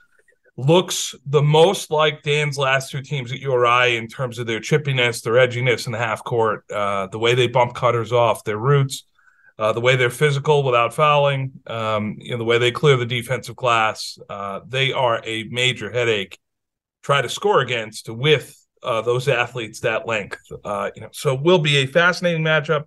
[0.58, 5.22] looks the most like Dan's last two teams at URI in terms of their chippiness,
[5.22, 9.04] their edginess in the half court, uh, the way they bump cutters off, their roots,
[9.58, 13.06] uh, the way they're physical without fouling, um, you know, the way they clear the
[13.06, 14.18] defensive glass.
[14.28, 16.38] Uh, they are a major headache.
[17.02, 20.38] Try to score against with uh, those athletes that length.
[20.64, 22.84] Uh, you know, so will be a fascinating matchup.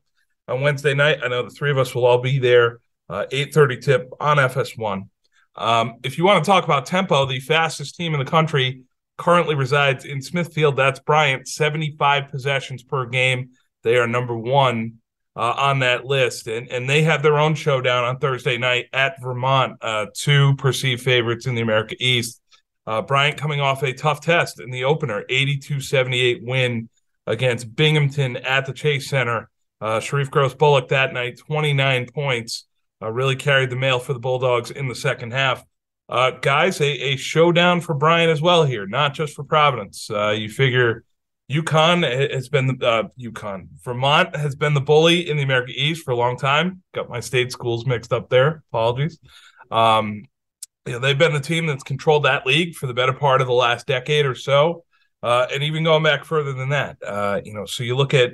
[0.48, 1.20] on Wednesday night.
[1.24, 2.80] I know the three of us will all be there.
[3.10, 5.10] Uh, 8:30 tip on FS1.
[5.56, 8.84] Um, if you want to talk about tempo, the fastest team in the country
[9.18, 10.78] currently resides in Smithfield.
[10.78, 13.50] That's Bryant, 75 possessions per game.
[13.84, 14.94] They are number one
[15.36, 19.22] uh, on that list, and and they have their own showdown on Thursday night at
[19.22, 19.78] Vermont.
[19.82, 22.41] Uh, two perceived favorites in the America East.
[22.88, 26.90] Uh, Bryant coming off a tough test in the opener, 82-78 win
[27.28, 29.50] against Binghamton at the Chase Center.
[29.80, 32.66] Uh, Sherif Gross Bullock that night, 29 points,
[33.02, 35.64] uh, really carried the mail for the Bulldogs in the second half.
[36.10, 40.10] Uh, guys, a, a showdown for Bryant as well here, not just for Providence.
[40.10, 41.04] you figure
[41.52, 43.68] UConn has been uh, UConn.
[43.84, 46.82] Vermont has been the bully in the America East for a long time.
[46.94, 48.64] Got my state schools mixed up there.
[48.72, 49.20] Apologies.
[49.70, 50.24] Um,
[50.86, 53.48] you know, they've been the team that's controlled that league for the better part of
[53.48, 54.84] the last decade or so,
[55.22, 56.98] uh, and even going back further than that.
[57.06, 58.34] Uh, you know, so you look at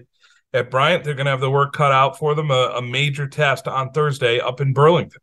[0.54, 2.52] at Bryant, they're going to have the work cut out for them.
[2.52, 5.22] A, a major test on Thursday up in Burlington.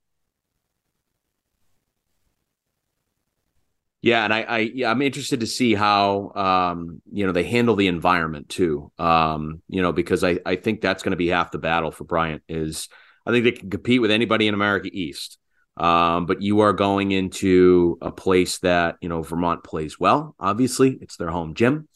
[4.02, 7.86] Yeah, and I, I I'm interested to see how um, you know they handle the
[7.86, 8.92] environment too.
[8.98, 12.04] Um, you know, because I, I think that's going to be half the battle for
[12.04, 12.90] Bryant is
[13.24, 15.38] I think they can compete with anybody in America East.
[15.76, 20.34] Um, but you are going into a place that, you know, Vermont plays well.
[20.38, 21.88] Obviously, it's their home gym.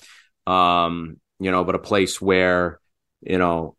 [0.46, 2.80] Um, you know, but a place where,
[3.20, 3.76] you know,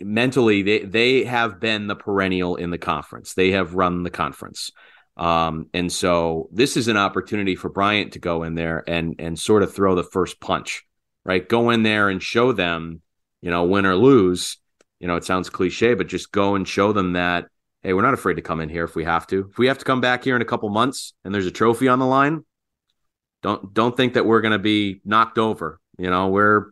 [0.00, 3.34] mentally they they have been the perennial in the conference.
[3.34, 4.70] They have run the conference.
[5.16, 9.38] Um, and so this is an opportunity for Bryant to go in there and and
[9.38, 10.84] sort of throw the first punch,
[11.24, 11.46] right?
[11.46, 13.02] Go in there and show them,
[13.42, 14.56] you know, win or lose.
[14.98, 17.46] You know, it sounds cliche, but just go and show them that,
[17.82, 19.48] hey, we're not afraid to come in here if we have to.
[19.50, 21.88] If we have to come back here in a couple months and there's a trophy
[21.88, 22.44] on the line,
[23.42, 25.80] don't don't think that we're gonna be knocked over.
[25.98, 26.66] You know, we're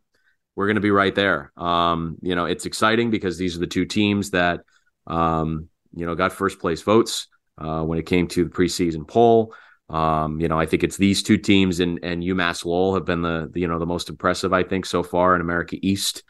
[0.54, 1.52] we're gonna be right there.
[1.56, 4.60] Um, you know, it's exciting because these are the two teams that
[5.06, 9.54] um, you know, got first place votes uh, when it came to the preseason poll.
[9.88, 13.22] Um, you know, I think it's these two teams and and UMass Lowell have been
[13.22, 16.22] the, the you know the most impressive I think so far in America East.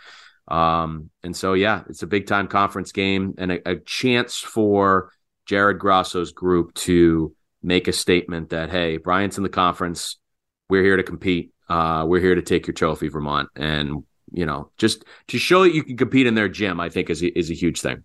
[0.49, 5.13] Um, and so yeah, it's a big time conference game and a, a chance for
[5.47, 10.19] Jared Grasso's group to make a statement that hey, Bryant's in the conference,
[10.69, 14.71] we're here to compete, uh, we're here to take your trophy, Vermont, and you know
[14.79, 17.55] just to show that you can compete in their gym, I think is is a
[17.55, 18.05] huge thing.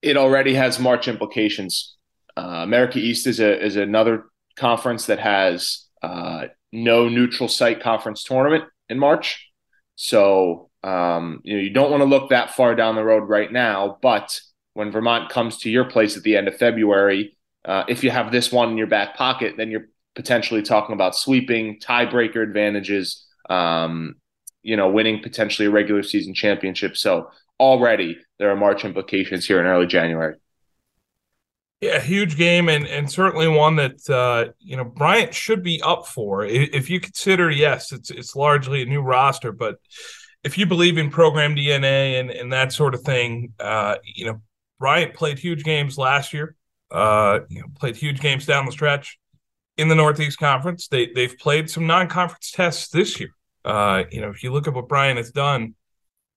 [0.00, 1.96] It already has March implications
[2.36, 4.24] uh, America East is a is another
[4.56, 9.50] conference that has uh, no neutral site conference tournament in March.
[9.96, 13.50] So um, you know you don't want to look that far down the road right
[13.50, 13.98] now.
[14.02, 14.40] But
[14.74, 18.32] when Vermont comes to your place at the end of February, uh, if you have
[18.32, 23.26] this one in your back pocket, then you're potentially talking about sweeping tiebreaker advantages.
[23.48, 24.16] Um,
[24.62, 26.96] you know, winning potentially a regular season championship.
[26.96, 30.36] So already there are March implications here in early January.
[31.80, 36.06] Yeah, huge game, and and certainly one that uh, you know Bryant should be up
[36.06, 36.44] for.
[36.44, 39.80] If you consider, yes, it's it's largely a new roster, but
[40.44, 44.40] if you believe in program DNA and and that sort of thing, uh, you know
[44.78, 46.56] Bryant played huge games last year.
[46.90, 49.18] Uh, you know, played huge games down the stretch
[49.78, 50.88] in the Northeast Conference.
[50.88, 53.30] They they've played some non-conference tests this year.
[53.64, 55.74] Uh, you know, if you look at what Bryant has done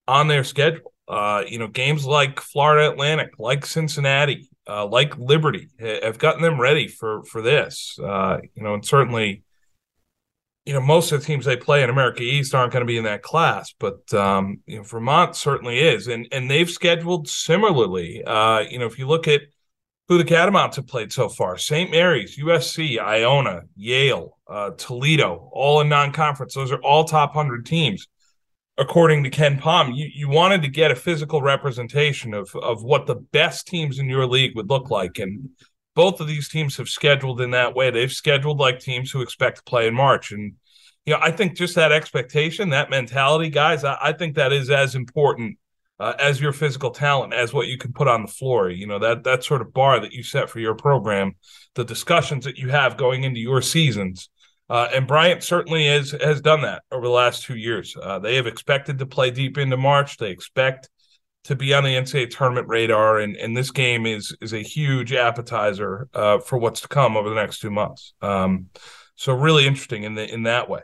[0.07, 5.69] on their schedule, uh, you know, games like Florida Atlantic, like Cincinnati, uh, like Liberty
[5.79, 7.97] have gotten them ready for for this.
[8.01, 9.43] Uh, you know, and certainly,
[10.65, 12.97] you know, most of the teams they play in America East aren't going to be
[12.97, 18.23] in that class, but um, you know, Vermont certainly is, and and they've scheduled similarly.
[18.23, 19.41] Uh, you know, if you look at
[20.07, 21.89] who the Catamounts have played so far, St.
[21.89, 26.53] Mary's, USC, Iona, Yale, uh, Toledo, all in non-conference.
[26.53, 28.07] Those are all top hundred teams
[28.77, 33.15] according to KenPom, you, you wanted to get a physical representation of, of what the
[33.15, 35.17] best teams in your league would look like.
[35.19, 35.49] And
[35.95, 37.89] both of these teams have scheduled in that way.
[37.89, 40.31] They've scheduled like teams who expect to play in March.
[40.31, 40.53] And,
[41.05, 44.69] you know, I think just that expectation, that mentality, guys, I, I think that is
[44.69, 45.57] as important
[45.99, 48.69] uh, as your physical talent, as what you can put on the floor.
[48.69, 51.35] You know, that, that sort of bar that you set for your program,
[51.75, 54.29] the discussions that you have going into your seasons
[54.69, 57.95] uh, and Bryant certainly has has done that over the last two years.
[58.01, 60.17] Uh, they have expected to play deep into March.
[60.17, 60.89] They expect
[61.45, 65.13] to be on the NCAA tournament radar, and, and this game is is a huge
[65.13, 68.13] appetizer uh, for what's to come over the next two months.
[68.21, 68.67] Um,
[69.15, 70.81] so really interesting in the in that way.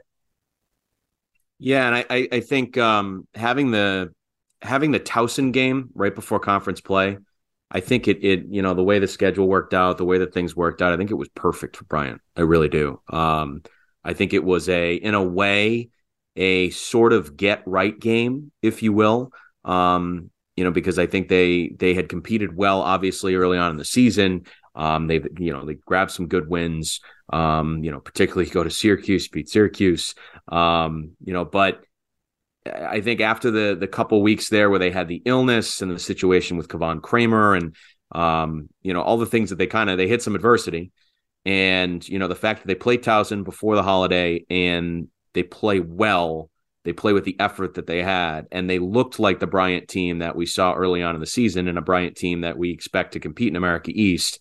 [1.58, 4.14] Yeah, and I I think um, having the
[4.62, 7.18] having the Towson game right before conference play,
[7.72, 10.34] I think it it you know the way the schedule worked out, the way that
[10.34, 12.22] things worked out, I think it was perfect for Bryant.
[12.38, 13.02] I really do.
[13.10, 13.64] Um,
[14.04, 15.90] I think it was a in a way
[16.36, 19.32] a sort of get right game, if you will.
[19.66, 23.78] Um, you know, because I think they they had competed well, obviously early on in
[23.78, 24.46] the season.
[24.76, 27.00] Um, they've you know they grabbed some good wins.
[27.32, 30.16] Um, you know, particularly go to Syracuse, beat Syracuse.
[30.50, 31.82] Um, you know, but
[32.66, 36.00] I think after the the couple weeks there where they had the illness and the
[36.00, 37.76] situation with Kvonn Cramer and
[38.12, 40.92] um, you know all the things that they kind of they hit some adversity,
[41.46, 45.80] and you know the fact that they play Towson before the holiday and they play
[45.80, 46.50] well
[46.84, 50.20] they play with the effort that they had, and they looked like the Bryant team
[50.20, 53.14] that we saw early on in the season, and a Bryant team that we expect
[53.14, 54.40] to compete in America East.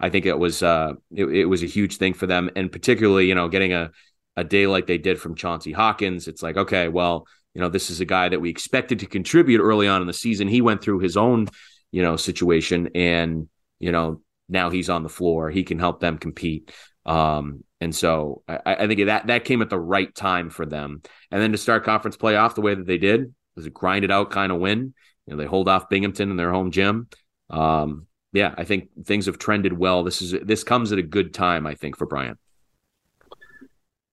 [0.00, 3.28] I think it was uh, it, it was a huge thing for them, and particularly
[3.28, 3.90] you know getting a
[4.36, 6.28] a day like they did from Chauncey Hawkins.
[6.28, 9.60] It's like okay, well you know this is a guy that we expected to contribute
[9.60, 10.48] early on in the season.
[10.48, 11.48] He went through his own
[11.92, 15.50] you know situation, and you know now he's on the floor.
[15.50, 16.72] He can help them compete.
[17.04, 21.02] Um, and so I, I, think that that came at the right time for them.
[21.30, 24.30] And then to start conference playoff the way that they did was a grinded out
[24.30, 24.94] kind of win.
[25.26, 27.08] You know, they hold off Binghamton in their home gym.
[27.50, 30.04] Um, yeah, I think things have trended well.
[30.04, 32.38] This is this comes at a good time, I think, for Bryant.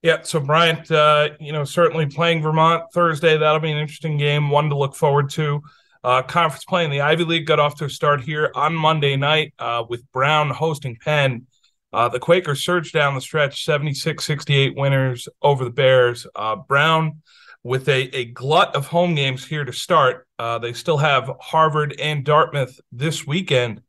[0.02, 3.38] Yeah, so Bryant, uh, you know, certainly playing Vermont Thursday.
[3.38, 5.62] That'll be an interesting game, one to look forward to.
[6.04, 9.16] Uh, conference play in the Ivy League got off to a start here on Monday
[9.16, 11.48] night uh, with Brown hosting Penn.
[11.94, 16.26] Uh, the Quakers surged down the stretch, 76 68 winners over the Bears.
[16.36, 17.22] Uh, Brown,
[17.64, 21.96] with a, a glut of home games here to start, uh, they still have Harvard
[22.00, 23.82] and Dartmouth this weekend.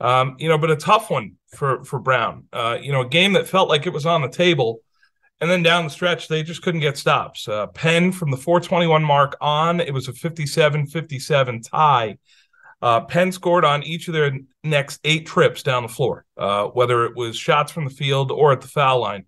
[0.00, 2.44] Um, you know, but a tough one for for Brown.
[2.52, 4.80] Uh, you know, a game that felt like it was on the table,
[5.40, 7.48] and then down the stretch they just couldn't get stops.
[7.48, 12.18] Uh, Penn from the 421 mark on, it was a 57-57 tie.
[12.82, 17.04] Uh, Penn scored on each of their next eight trips down the floor, uh, whether
[17.06, 19.24] it was shots from the field or at the foul line.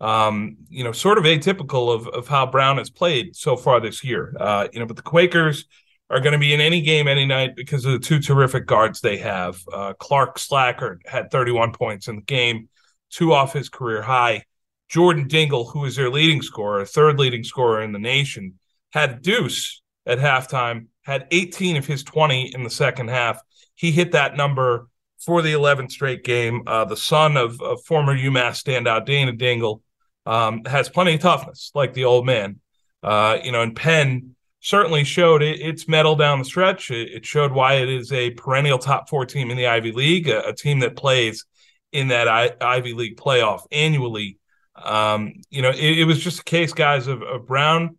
[0.00, 4.04] Um, you know, sort of atypical of, of how Brown has played so far this
[4.04, 4.34] year.
[4.38, 5.64] Uh, you know, but the Quakers
[6.10, 9.00] are going to be in any game any night because of the two terrific guards
[9.00, 9.60] they have.
[9.72, 12.68] Uh, Clark Slajchert had 31 points in the game,
[13.10, 14.44] two off his career high.
[14.88, 18.58] Jordan Dingle, who is their leading scorer, third leading scorer in the nation,
[18.92, 23.40] had deuce at halftime had 18 of his 20 in the second half.
[23.74, 24.88] He hit that number
[25.24, 26.62] for the 11th straight game.
[26.66, 29.82] Uh, the son of, of, former UMass standout Dana Dingle
[30.26, 32.60] um, has plenty of toughness, like the old man.
[33.02, 36.90] Uh, you know, and Penn certainly showed it, its mettle down the stretch.
[36.90, 40.28] It, it, showed why it is a perennial top four team in the Ivy League,
[40.28, 41.46] a, a team that plays
[41.90, 44.38] in that I, Ivy League playoff annually.
[44.76, 47.97] Um, you know, it, it, was just a case, guys, of, of Brown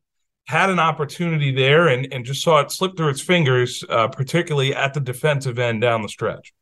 [0.49, 4.73] had an opportunity there and, and just saw it slip through its fingers, uh, particularly
[4.73, 6.55] at the defensive end down the stretch.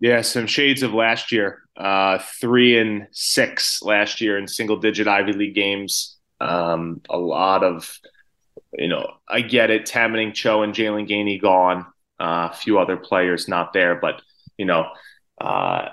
[0.00, 1.64] Yeah, some shades of last year.
[1.76, 6.16] Uh, three and six last year in single digit Ivy League games.
[6.40, 7.98] Um, a lot of,
[8.72, 9.84] you know, I get it.
[9.84, 11.84] Tamenang Choh and Jaylan Gainey gone.
[12.18, 14.22] Uh, a few other players not there, but,
[14.56, 14.86] you know,
[15.38, 15.88] uh,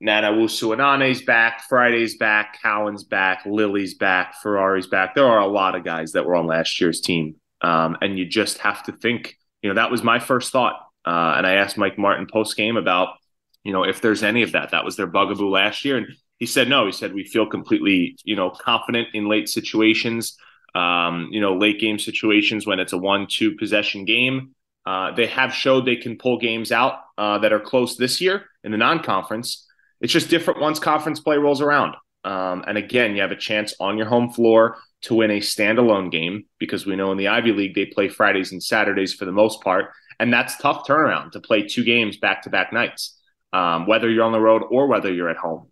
[0.00, 5.14] Nana Anane's back, Friday's back, Cowan's back, Lilly's back, Ferrari's back.
[5.14, 7.36] There are a lot of guys that were on last year's team.
[7.60, 10.74] Um, and you just have to think, you know, that was my first thought.
[11.04, 13.16] Uh, and I asked Mike Martin post game about,
[13.64, 14.70] you know, if there's any of that.
[14.70, 15.96] That was their bugaboo last year.
[15.96, 16.06] And
[16.38, 20.36] he said, no, he said, we feel completely, you know, confident in late situations,
[20.76, 24.54] um, you know, late game situations when it's a one, two possession game.
[24.86, 28.44] Uh, they have showed they can pull games out uh, that are close this year
[28.62, 29.67] in the non conference.
[30.00, 31.96] It's just different once conference play rolls around.
[32.24, 36.10] Um, and again, you have a chance on your home floor to win a standalone
[36.10, 39.32] game because we know in the Ivy League they play Fridays and Saturdays for the
[39.32, 43.16] most part, and that's tough turnaround to play two games back to back nights,
[43.52, 45.68] um, whether you're on the road or whether you're at home.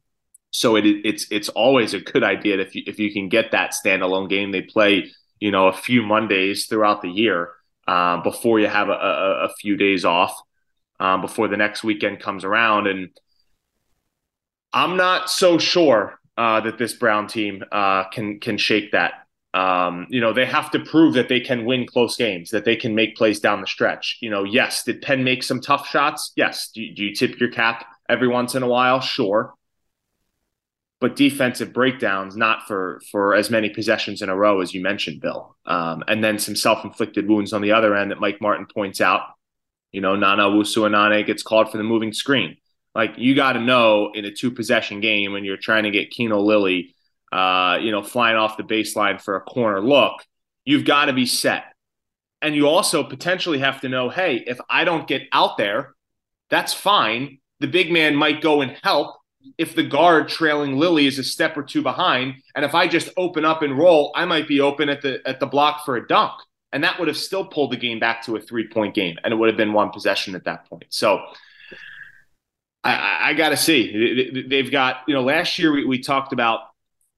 [0.50, 3.74] So it, it's it's always a good idea if you if you can get that
[3.74, 4.52] standalone game.
[4.52, 5.10] They play
[5.40, 7.50] you know a few Mondays throughout the year
[7.86, 10.34] uh, before you have a, a, a few days off
[11.00, 13.10] um, before the next weekend comes around and
[14.76, 19.26] I'm not so sure uh, that this Brown team uh, can can shake that.
[19.54, 22.76] Um, you know, they have to prove that they can win close games, that they
[22.76, 24.18] can make plays down the stretch.
[24.20, 26.32] You know, yes, did Penn make some tough shots?
[26.36, 26.70] Yes.
[26.74, 29.00] Do, do you tip your cap every once in a while?
[29.00, 29.54] Sure.
[31.00, 35.22] But defensive breakdowns, not for for as many possessions in a row as you mentioned,
[35.22, 35.56] Bill.
[35.64, 39.00] Um, and then some self inflicted wounds on the other end that Mike Martin points
[39.00, 39.22] out.
[39.90, 42.58] You know, Nana Owusu-Anane gets called for the moving screen
[42.96, 46.10] like you got to know in a two possession game when you're trying to get
[46.10, 46.94] Kino Lilly,
[47.30, 50.14] uh, you know, flying off the baseline for a corner look,
[50.64, 51.64] you've got to be set.
[52.40, 55.94] And you also potentially have to know, hey, if I don't get out there,
[56.48, 57.38] that's fine.
[57.60, 59.16] The big man might go and help
[59.58, 62.36] if the guard trailing Lilly is a step or two behind.
[62.54, 65.38] And if I just open up and roll, I might be open at the at
[65.38, 66.32] the block for a dunk.
[66.72, 69.32] and that would have still pulled the game back to a three point game, and
[69.32, 70.84] it would have been one possession at that point.
[70.90, 71.20] So
[72.86, 74.44] I, I got to see.
[74.48, 76.60] They've got, you know, last year we, we talked about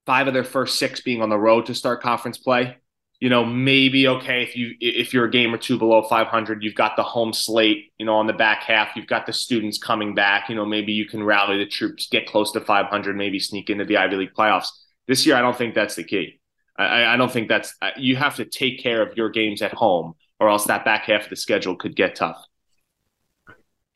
[0.07, 2.77] five of their first six being on the road to start conference play.
[3.21, 6.77] You know, maybe okay if you if you're a game or two below 500, you've
[6.77, 7.93] got the home slate.
[7.99, 10.49] You know, on the back half, you've got the students coming back.
[10.49, 13.85] You know, maybe you can rally the troops, get close to 500, maybe sneak into
[13.85, 14.69] the Ivy League playoffs.
[15.09, 16.41] This year, I don't think that's the key.
[16.79, 20.15] I, I don't think that's you have to take care of your games at home,
[20.39, 22.41] or else that back half of the schedule could get tough.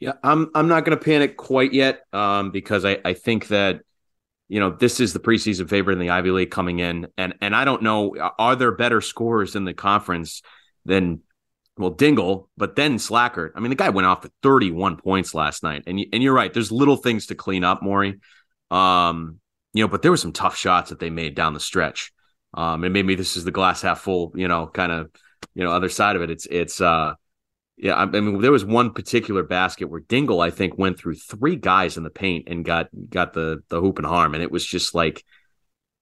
[0.03, 3.83] Yeah, I'm I'm not going to panic quite yet um, because I, I think that
[4.49, 7.55] you know this is the preseason favorite in the Ivy League coming in, and and
[7.55, 10.43] I don't know are there better scorers in the conference
[10.85, 11.21] than
[11.77, 13.53] well Dingle, but then Slajchert.
[13.55, 16.53] I mean, the guy went off with 31 points last night, and and you're right.
[16.53, 18.19] There's little things to clean up, Morey.
[18.73, 19.39] Um,
[19.73, 22.13] you know, but there were some tough shots that they made down the stretch.
[22.55, 25.13] Um, and maybe this is the glass half full, you know, kind of,
[25.55, 26.31] you know, other side of it.
[26.33, 27.15] It's it's uh
[27.77, 31.57] yeah, I mean, there was one particular basket where Dingle, I think, went through three
[31.57, 34.65] guys in the paint and got got the the hoop and harm, and it was
[34.65, 35.25] just like,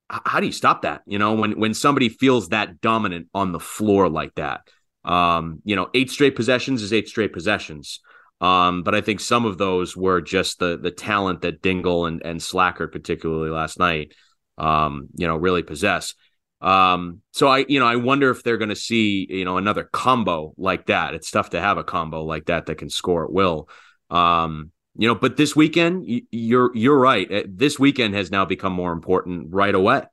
[0.09, 1.01] how do you stop that?
[1.07, 4.61] You know, when when somebody feels that dominant on the floor like that,
[5.05, 8.01] um, you know, eight straight possessions is eight straight possessions.
[8.41, 12.21] Um, but I think some of those were just the the talent that Dingle and
[12.25, 14.13] and Slajchert, particularly last night,
[14.57, 16.15] um, you know, really possess.
[16.61, 19.83] Um, so I, you know, I wonder if they're going to see, you know, another
[19.83, 21.13] combo like that.
[21.13, 23.67] It's tough to have a combo like that that can score at will.
[24.09, 27.31] Um, you know, but this weekend, you're you're right.
[27.31, 30.03] Uh, this weekend has now become more important right away.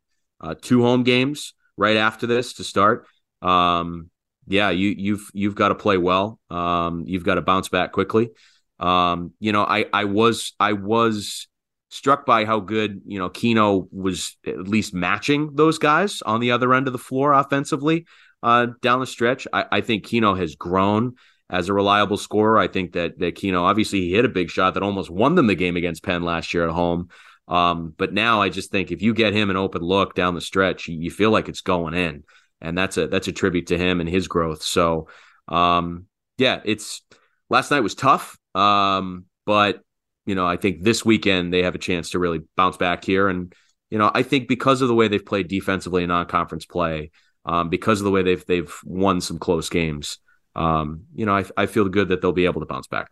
[0.41, 3.07] Uh, two home games right after this to start.
[3.43, 4.11] Um,
[4.47, 6.39] yeah, you you've you've got to play well.
[6.49, 8.31] Um, you've got to bounce back quickly.
[8.79, 11.48] Um, you know, I I was I was
[11.91, 16.53] struck by how good you know Kino was at least matching those guys on the
[16.53, 18.07] other end of the floor offensively
[18.43, 19.47] uh, down the stretch.
[19.53, 21.15] I, I think Kino has grown
[21.51, 22.59] as a reliable scorer.
[22.59, 25.47] I think that that Kino obviously he hit a big shot that almost won them
[25.47, 27.09] the game against Penn last year at home.
[27.47, 30.41] Um, but now I just think if you get him an open look down the
[30.41, 32.25] stretch, you, you feel like it's going in,
[32.61, 34.63] and that's a that's a tribute to him and his growth.
[34.63, 35.09] So
[35.49, 37.03] um, yeah, it's
[37.49, 39.81] last night was tough, um, but
[40.29, 43.29] you know, I think this weekend they have a chance to really bounce back here.
[43.29, 43.55] And,
[43.89, 47.13] you know, I think because of the way they've played defensively in non-conference play,
[47.47, 50.19] um, because of the way they've they've won some close games,
[50.55, 53.09] um, you know, I, I feel good that they'll be able to bounce back.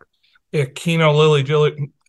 [0.51, 1.43] Yeah, Kino Lilly,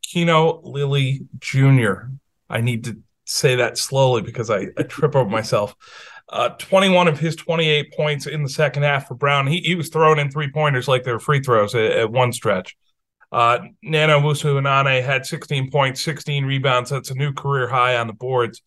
[0.03, 2.11] Kino Lilly Jr.
[2.51, 5.75] I need to say that slowly because I, I trip over myself.
[6.29, 9.47] Uh, 21 of his 28 points in the second half for Brown.
[9.47, 12.35] He, he was throwing in three pointers like they were free throws at, at one
[12.35, 12.77] stretch.
[13.31, 16.91] Uh, Nana Owusu-Anane had 16 points, 16 rebounds.
[16.91, 18.63] That's a new career high on the boards.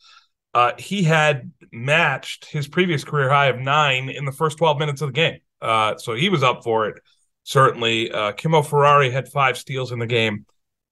[0.53, 5.01] Uh, he had matched his previous career high of nine in the first 12 minutes
[5.01, 5.39] of the game.
[5.61, 7.01] Uh, so he was up for it,
[7.43, 8.11] certainly.
[8.11, 10.45] Uh, Kimo Ferrari had five steals in the game.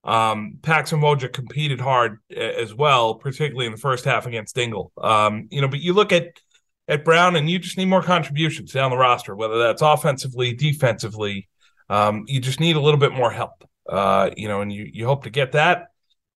[0.03, 4.91] Um, Paxson Wojcik competed hard as well, particularly in the first half against Dingle.
[4.97, 6.39] Um, you know, but you look at
[6.87, 11.47] at Brown and you just need more contributions down the roster, whether that's offensively, defensively.
[11.89, 15.05] Um, you just need a little bit more help, uh, you know, and you you
[15.05, 15.87] hope to get that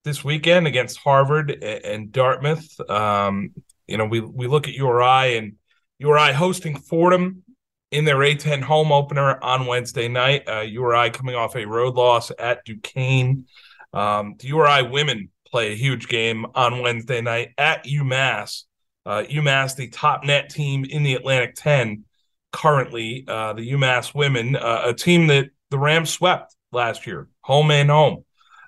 [0.03, 2.79] this weekend against Harvard and Dartmouth.
[2.89, 3.51] Um,
[3.87, 5.53] you know, we we look at URI and
[5.99, 7.43] URI hosting Fordham
[7.91, 10.47] in their A10 home opener on Wednesday night.
[10.47, 13.45] Uh, URI coming off a road loss at Duquesne.
[13.93, 18.63] Um, the URI women play a huge game on Wednesday night at UMass.
[19.05, 22.05] Uh, UMass, the top NET team in the Atlantic 10,
[22.53, 27.71] currently, uh, the UMass women, uh, a team that the Rams swept last year, home
[27.71, 28.23] and home,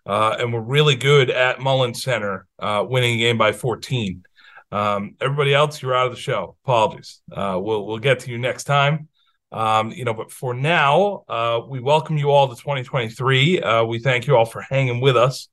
[0.06, 4.24] uh, and were really good at Mullins Center, uh, winning a game by 14.
[4.72, 6.58] Um, everybody else, you're out of the show.
[6.66, 7.22] Apologies.
[7.32, 9.08] Uh, we'll we'll get to you next time.
[9.52, 13.62] Um, you know, but for now, uh, we welcome you all to 2023.
[13.88, 15.48] we thank you all for hanging with us.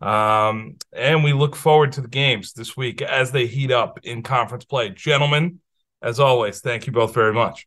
[0.00, 4.22] Um, and we look forward to the games this week as they heat up in
[4.22, 4.88] conference play.
[4.88, 5.60] Gentlemen,
[6.02, 7.66] as always, thank you both very much.